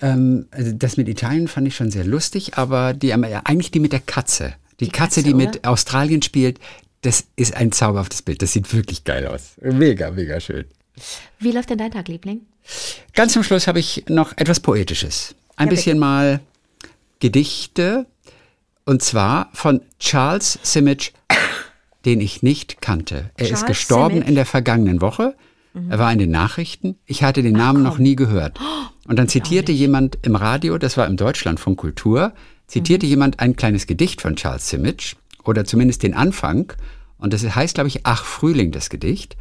[0.00, 3.92] Ähm, also das mit Italien fand ich schon sehr lustig, aber die, eigentlich die mit
[3.92, 4.54] der Katze.
[4.80, 5.70] Die, Katze, Katze, die mit oder?
[5.70, 6.58] Australien spielt,
[7.02, 8.42] das ist ein zauberhaftes Bild.
[8.42, 9.52] Das sieht wirklich geil aus.
[9.62, 10.64] Mega, mega schön.
[11.38, 12.40] Wie läuft denn dein Tag, Liebling?
[13.14, 15.34] Ganz zum Schluss habe ich noch etwas Poetisches.
[15.56, 16.40] Ein Ja, bisschen mal
[17.20, 18.06] Gedichte.
[18.84, 21.12] Und zwar von Charles Simic,
[22.04, 23.30] den ich nicht kannte.
[23.36, 24.28] Er ist Charles gestorben Simic?
[24.28, 25.34] in der vergangenen Woche.
[25.90, 26.96] Er war in den Nachrichten.
[27.04, 28.58] Ich hatte den Namen noch nie gehört.
[29.06, 32.32] Und dann zitierte jemand im Radio, das war im Deutschlandfunk Kultur,
[32.66, 33.10] zitierte Mhm.
[33.10, 36.72] jemand ein kleines Gedicht von Charles Simic oder zumindest den Anfang.
[37.18, 39.36] Und das heißt, glaube ich, Ach Frühling, das Gedicht.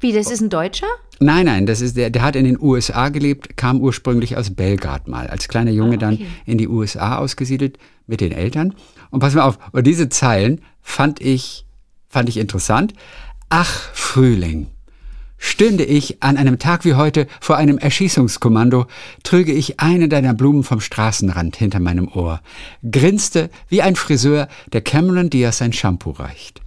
[0.00, 0.86] Wie, das ist ein Deutscher?
[1.18, 5.08] Nein, nein, das ist der, der hat in den USA gelebt, kam ursprünglich aus Belgrad
[5.08, 8.74] mal, als kleiner Junge dann in die USA ausgesiedelt mit den Eltern.
[9.10, 11.66] Und pass mal auf, und diese Zeilen fand ich,
[12.08, 12.94] fand ich interessant.
[13.50, 14.68] Ach, Frühling.
[15.42, 18.86] Stünde ich an einem Tag wie heute vor einem Erschießungskommando,
[19.22, 22.42] trüge ich eine deiner Blumen vom Straßenrand hinter meinem Ohr,
[22.88, 26.60] grinste wie ein Friseur, der Cameron Diaz sein Shampoo reicht.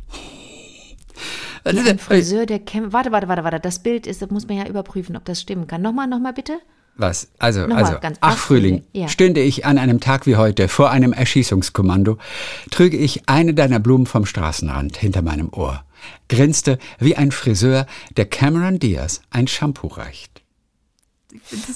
[1.64, 2.94] Ein Friseur, der kämpft.
[2.94, 3.60] Warte, warte, warte, warte.
[3.60, 5.82] Das Bild ist, das muss man ja überprüfen, ob das stimmen kann.
[5.82, 6.54] Nochmal, nochmal bitte.
[6.96, 7.30] Was?
[7.40, 9.08] Also, Nochmal also ganz- ach ach, Frühling, Frühling, ja.
[9.08, 12.18] stünde ich an einem Tag wie heute vor einem Erschießungskommando,
[12.70, 15.84] trüge ich eine deiner Blumen vom Straßenrand hinter meinem Ohr,
[16.30, 17.86] grinste wie ein Friseur,
[18.18, 20.42] der Cameron Diaz ein Shampoo reicht.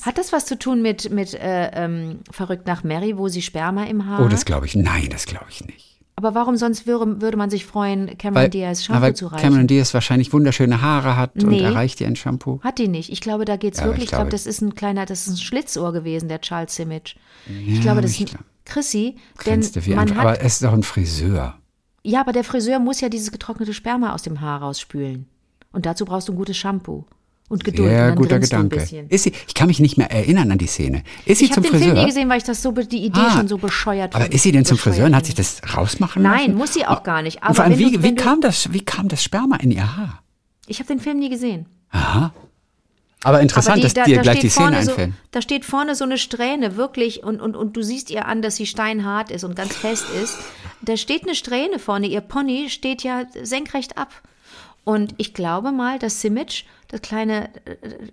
[0.03, 3.85] Hat das was zu tun mit, mit äh, ähm, Verrückt nach Mary, wo sie Sperma
[3.85, 4.33] im Haar Oh, hat?
[4.33, 5.99] das glaube ich, nein, das glaube ich nicht.
[6.15, 9.41] Aber warum sonst würde, würde man sich freuen, Cameron Weil, Diaz Shampoo weil zu reichen?
[9.41, 11.61] Cameron Diaz wahrscheinlich wunderschöne Haare hat und Nee.
[11.61, 12.59] erreicht ihr ein Shampoo.
[12.63, 13.11] Hat die nicht.
[13.11, 14.05] Ich glaube, da geht's Ja, aber wirklich.
[14.05, 16.75] ich Ich glaube, glaube- das ist ein kleiner, das ist ein Schlitzohr gewesen, der Charles
[16.75, 17.15] Simic.
[17.67, 19.15] ich glaube, das ich ist ein Chrissy,
[19.45, 21.55] denn Grinste wie man ein, hat, aber es ist doch ein Friseur.
[22.09, 25.25] Ja, aber der Friseur muss ja dieses getrocknete Sperma aus dem Haar rausspülen.
[25.71, 27.05] Und dazu brauchst du ein gutes Shampoo.
[27.49, 27.91] Und Geduld.
[27.91, 29.05] Dann guter Gedanke.
[29.07, 31.03] Ist sie, ich kann mich nicht mehr erinnern an die Szene.
[31.25, 31.93] Ist sie Ich zum habe den Friseur?
[31.93, 34.43] Film nie gesehen, weil ich das so die Idee Ah, schon so bescheuert aber ist
[34.43, 36.35] sie denn zum Friseur und hat sich das rausmachen lassen?
[36.45, 37.41] Nein, muss sie auch gar nicht.
[37.43, 39.95] Aber Und vor allem, wie, du, wie, kam das, wie kam das Sperma in ihr
[39.95, 40.21] Haar?
[40.67, 41.67] Ich habe den Film nie gesehen.
[41.91, 42.33] Aha.
[43.23, 45.13] Aber interessant, Aber die- dass da- dir da gleich steht die Szene vorne so, einfällt.
[45.31, 48.55] Da steht vorne so eine Strähne, wirklich, und, und, und du siehst ihr an, dass
[48.57, 50.37] sie steinhart ist und ganz fest ist.
[50.81, 54.09] Da steht eine Strähne vorne, ihr Pony steht ja senkrecht ab.
[54.83, 57.49] Und ich glaube mal, dass Simic, das kleine,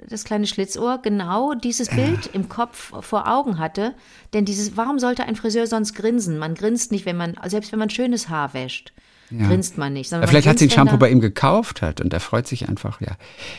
[0.08, 3.94] das kleine Schlitzohr, genau dieses Bild im Kopf vor Augen hatte.
[4.32, 6.36] Denn dieses, warum sollte ein Friseur sonst grinsen?
[6.38, 8.92] Man grinst nicht, wenn man, selbst wenn man schönes Haar wäscht,
[9.30, 10.08] grinst man nicht.
[10.08, 12.68] sondern man Vielleicht hat sie ein Shampoo bei ihm gekauft hat und er freut sich
[12.68, 13.16] einfach, ja.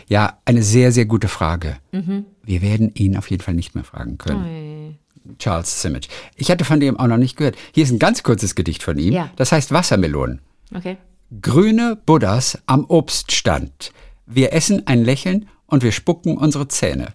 [0.08, 1.78] Ja, eine sehr, sehr gute Frage.
[1.92, 2.26] Mhm.
[2.44, 4.98] Wir werden ihn auf jeden Fall nicht mehr fragen können.
[5.40, 6.08] Charles Simic.
[6.36, 7.56] Ich hatte von dem auch noch nicht gehört.
[7.74, 9.14] Hier ist ein ganz kurzes Gedicht von ihm.
[9.14, 9.32] Ja.
[9.36, 10.42] Das heißt Wassermelonen.
[10.74, 10.98] Okay.
[11.42, 13.92] Grüne Buddhas am Obststand.
[14.28, 17.14] Wir essen ein Lächeln und wir spucken unsere Zähne.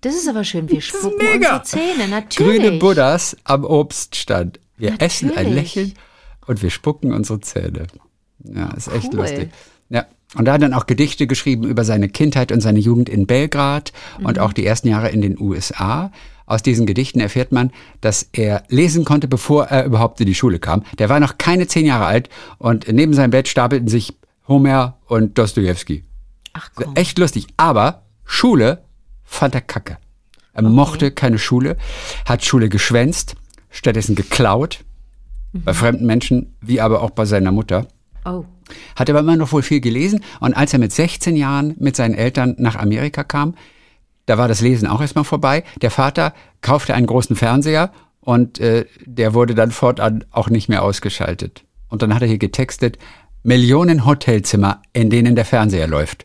[0.00, 0.68] Das ist aber schön.
[0.68, 1.58] Wir spucken mega.
[1.58, 2.60] unsere Zähne, natürlich.
[2.60, 4.58] Grüne Buddhas am Obststand.
[4.76, 5.74] Wir essen ein Natürlich.
[5.74, 5.94] Lächeln
[6.46, 7.86] und wir spucken unsere Zähne.
[8.44, 9.20] Ja, ist echt Cool.
[9.20, 9.50] lustig.
[9.88, 10.06] Ja.
[10.34, 13.26] Und da hat er dann auch Gedichte geschrieben über seine Kindheit und seine Jugend in
[13.26, 14.42] Belgrad und Mhm.
[14.42, 16.10] auch die ersten Jahre in den USA.
[16.46, 17.70] Aus diesen Gedichten erfährt man,
[18.00, 20.82] dass er lesen konnte, bevor er überhaupt in die Schule kam.
[20.98, 22.28] Der war noch keine zehn Jahre alt
[22.58, 24.16] und neben seinem Bett stapelten sich
[24.48, 26.04] Homer und Dostoevsky.
[26.54, 26.94] Ach komm.
[26.96, 27.46] Echt lustig.
[27.56, 28.82] Aber Schule
[29.24, 29.98] fand er kacke.
[30.54, 31.76] Er mochte keine Schule,
[32.26, 33.36] hat Schule geschwänzt,
[33.70, 34.80] stattdessen geklaut.
[35.52, 35.64] Mhm.
[35.64, 37.86] Bei fremden Menschen, wie aber auch bei seiner Mutter.
[38.24, 38.44] Oh.
[38.96, 40.22] Hat aber immer noch wohl viel gelesen.
[40.40, 43.54] Und als er mit 16 Jahren mit seinen Eltern nach Amerika kam,
[44.26, 45.64] da war das Lesen auch erstmal vorbei.
[45.80, 50.82] Der Vater kaufte einen großen Fernseher und äh, der wurde dann fortan auch nicht mehr
[50.82, 51.64] ausgeschaltet.
[51.88, 52.98] Und dann hat er hier getextet,
[53.42, 56.24] Millionen Hotelzimmer, in denen der Fernseher läuft.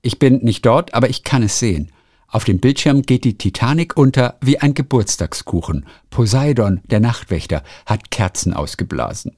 [0.00, 1.92] Ich bin nicht dort, aber ich kann es sehen.
[2.34, 5.86] Auf dem Bildschirm geht die Titanic unter wie ein Geburtstagskuchen.
[6.10, 9.36] Poseidon, der Nachtwächter, hat Kerzen ausgeblasen.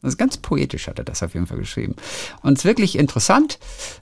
[0.00, 1.96] Das ist ganz poetisch, hat er das auf jeden Fall geschrieben.
[2.40, 3.58] Und es ist wirklich interessant.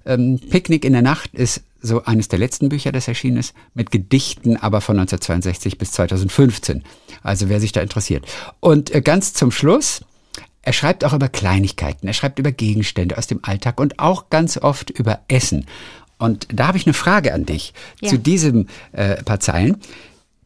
[0.06, 3.90] Ähm, Picknick in der Nacht ist so eines der letzten Bücher, das erschienen ist, mit
[3.90, 6.84] Gedichten, aber von 1962 bis 2015.
[7.24, 8.24] Also wer sich da interessiert.
[8.60, 10.02] Und äh, ganz zum Schluss,
[10.62, 14.58] er schreibt auch über Kleinigkeiten, er schreibt über Gegenstände aus dem Alltag und auch ganz
[14.58, 15.66] oft über Essen.
[16.18, 18.08] Und da habe ich eine Frage an dich Ja.
[18.10, 19.78] zu diesem äh, paar Zeilen.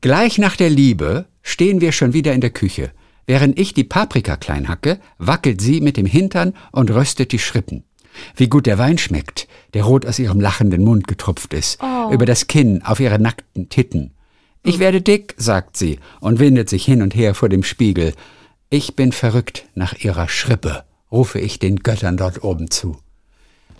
[0.01, 2.91] Gleich nach der Liebe stehen wir schon wieder in der Küche.
[3.27, 7.85] Während ich die Paprika klein hacke, wackelt sie mit dem Hintern und röstet die Schrippen.
[8.37, 11.79] Wie gut der Wein schmeckt, der rot aus ihrem lachenden Mund getropft ist,
[12.11, 14.13] über das Kinn auf ihre nackten Titten.
[14.65, 18.13] Ich werde dick, sagt sie und windet sich hin und her vor dem Spiegel.
[18.71, 22.99] Ich bin verrückt nach ihrer Schrippe, rufe ich den Göttern dort oben zu.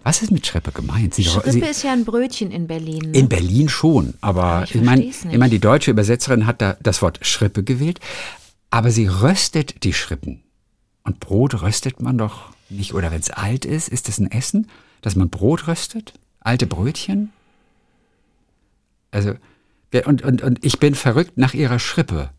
[0.05, 1.15] Was ist mit Schrippe gemeint?
[1.15, 3.11] Sie, Schrippe sie, ist ja ein Brötchen in Berlin.
[3.13, 3.19] Ne?
[3.19, 7.03] in Berlin schon, aber ich ich meine, ich mein, die deutsche Übersetzerin hat da das
[7.03, 8.01] Wort Schrippe gewählt,
[8.71, 10.43] aber sie röstet die Schrippen.
[11.05, 14.69] Und Brot röstet man doch nicht, oder wenn es alt ist, ist es ein Essen,
[15.03, 16.15] dass man Brot röstet?
[16.41, 17.31] Alte Brötchen?
[19.11, 19.35] Also,
[20.07, 22.31] und, und, und ich bin verrückt nach ihrer Schrippe.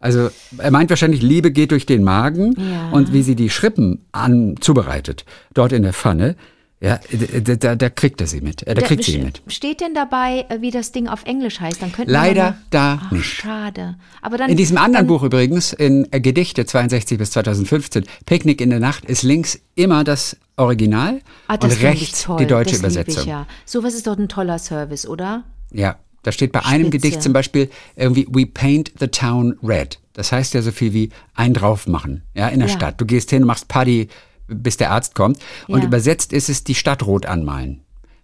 [0.00, 0.28] Also,
[0.58, 2.90] er meint wahrscheinlich, Liebe geht durch den Magen Ja.
[2.90, 5.24] und wie sie die Schrippen an, zubereitet,
[5.54, 6.36] dort in der Pfanne,
[6.84, 7.00] ja,
[7.42, 8.66] da, da, da kriegt er sie mit.
[8.66, 9.42] Da Da- kriegt sie mit.
[9.46, 11.80] Steht denn dabei, äh, wie das Ding auf Englisch heißt?
[11.80, 13.24] Dann könnten wir Leider mal- da Ach, nicht.
[13.26, 13.96] schade.
[14.22, 18.80] Aber dann, In diesem anderen Buch übrigens, in Gedichte 62 bis 2015, Picknick in der
[18.80, 22.36] Nacht, ist links immer das Original Ah, das und rechts toll.
[22.38, 23.22] die deutsche das Übersetzung.
[23.22, 23.46] Ich ja.
[23.64, 25.44] Sowas ist doch ein toller Service, oder?
[25.72, 26.98] Ja, da steht bei einem Spitze.
[26.98, 29.98] Gedicht zum Beispiel irgendwie We paint the town red.
[30.12, 32.74] Das heißt ja so viel wie ein drauf machen, ja, in der Ja.
[32.76, 33.00] Stadt.
[33.00, 34.08] Du gehst hin, machst Party,
[34.48, 35.38] bis der Arzt kommt.
[35.68, 35.86] Und Ja.
[35.86, 37.80] übersetzt ist es die Stadt rot anmalen.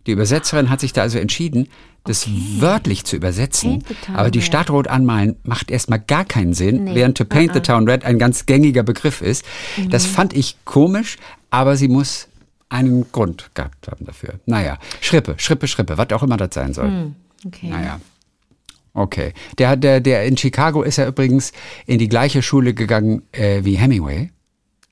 [0.07, 1.69] Die Übersetzerin hat sich da also entschieden,
[2.05, 2.27] das
[2.59, 3.85] wörtlich zu übersetzen.
[4.15, 4.41] Aber die.
[4.41, 6.95] Stadt rot anmalen macht erstmal gar keinen Sinn, Nee.
[6.95, 7.63] während to paint the Uh-uh.
[7.63, 9.45] town red ein ganz gängiger Begriff ist.
[9.91, 10.11] Das Mhm.
[10.11, 11.19] fand ich komisch,
[11.51, 12.29] aber sie muss
[12.71, 14.35] einen Grund gehabt haben dafür.
[14.47, 16.89] Naja, Schrippe, Schrippe, Schrippe, was auch immer das sein soll.
[16.89, 17.15] Hm,
[17.47, 17.69] Okay.
[17.69, 18.01] Naja.
[18.95, 19.33] Okay.
[19.59, 21.53] Der, der, der in Chicago ist er übrigens
[21.87, 24.31] in die gleiche Schule gegangen äh, wie Hemingway.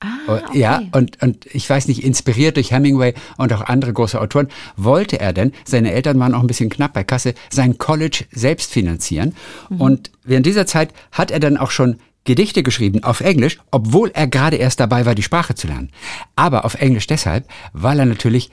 [0.01, 0.59] Ah, Oh, okay.
[0.59, 4.47] Ja, und, und ich weiß nicht, inspiriert durch Hemingway und auch andere große Autoren,
[4.77, 8.71] wollte er denn, seine Eltern waren auch ein bisschen knapp bei Kasse, sein College selbst
[8.71, 9.35] finanzieren.
[9.69, 9.81] Mhm.
[9.81, 14.27] Und während dieser Zeit hat er dann auch schon Gedichte geschrieben auf Englisch, obwohl er
[14.27, 15.89] gerade erst dabei war, die Sprache zu lernen.
[16.35, 18.51] Aber auf Englisch deshalb, weil er natürlich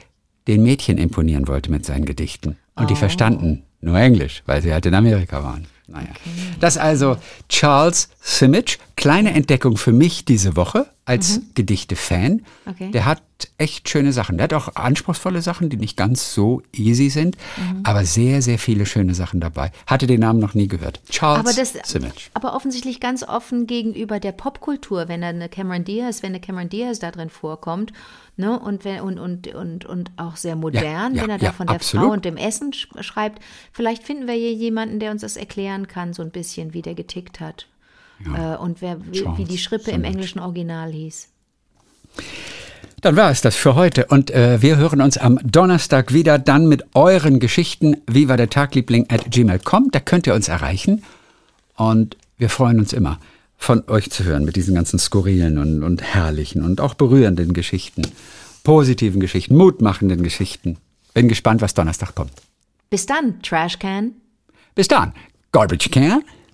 [0.48, 2.56] den Mädchen imponieren wollte mit seinen Gedichten.
[2.74, 2.98] Und die Oh.
[2.98, 5.66] verstanden nur Englisch, weil sie halt in Amerika waren.
[5.88, 6.08] Naja.
[6.58, 7.16] Das also
[7.48, 12.32] Charles Simic, kleine Entdeckung für mich diese Woche als Gedichte-Fan.
[12.32, 12.40] Mhm.
[12.66, 12.90] Okay.
[12.90, 13.22] Der hat
[13.58, 14.38] echt schöne Sachen.
[14.38, 17.80] Der hat auch anspruchsvolle Sachen, die nicht ganz so easy sind, Mhm.
[17.84, 19.70] aber sehr, sehr viele schöne Sachen dabei.
[19.86, 21.00] Hatte den Namen noch nie gehört.
[21.08, 22.30] Charles Aber, das, Simic.
[22.34, 26.68] aber offensichtlich ganz offen gegenüber der Popkultur, wenn da eine Cameron Diaz, wenn eine Cameron
[26.70, 27.92] Diaz da drin vorkommt,
[28.36, 31.52] ne, und, wenn, und, und, und, und auch sehr modern, ja, wenn er da ja,
[31.52, 32.06] von der absolut.
[32.06, 33.40] Frau und dem Essen sch schreibt.
[33.70, 36.94] Vielleicht finden wir hier jemanden, der uns das erklären kann, so ein bisschen, wie der
[36.94, 37.68] getickt hat.
[38.24, 41.28] Äh, und wer, wie, wie die Schrippe im englischen Original hieß.
[43.02, 46.66] Dann war es das für heute und äh, wir hören uns am Donnerstag wieder, dann
[46.66, 47.98] mit euren Geschichten.
[48.06, 51.04] Wie war der Tagliebling at gmail.com, da könnt ihr uns erreichen
[51.76, 53.20] und wir freuen uns immer,
[53.58, 58.02] von euch zu hören mit diesen ganzen skurrilen und, und herrlichen und auch berührenden Geschichten,
[58.64, 60.78] positiven Geschichten, mutmachenden Geschichten.
[61.14, 62.32] Bin gespannt, was Donnerstag kommt.
[62.90, 64.12] Bis dann, Trashcan.
[64.74, 65.12] Bis dann,
[65.52, 66.22] Garbage Can.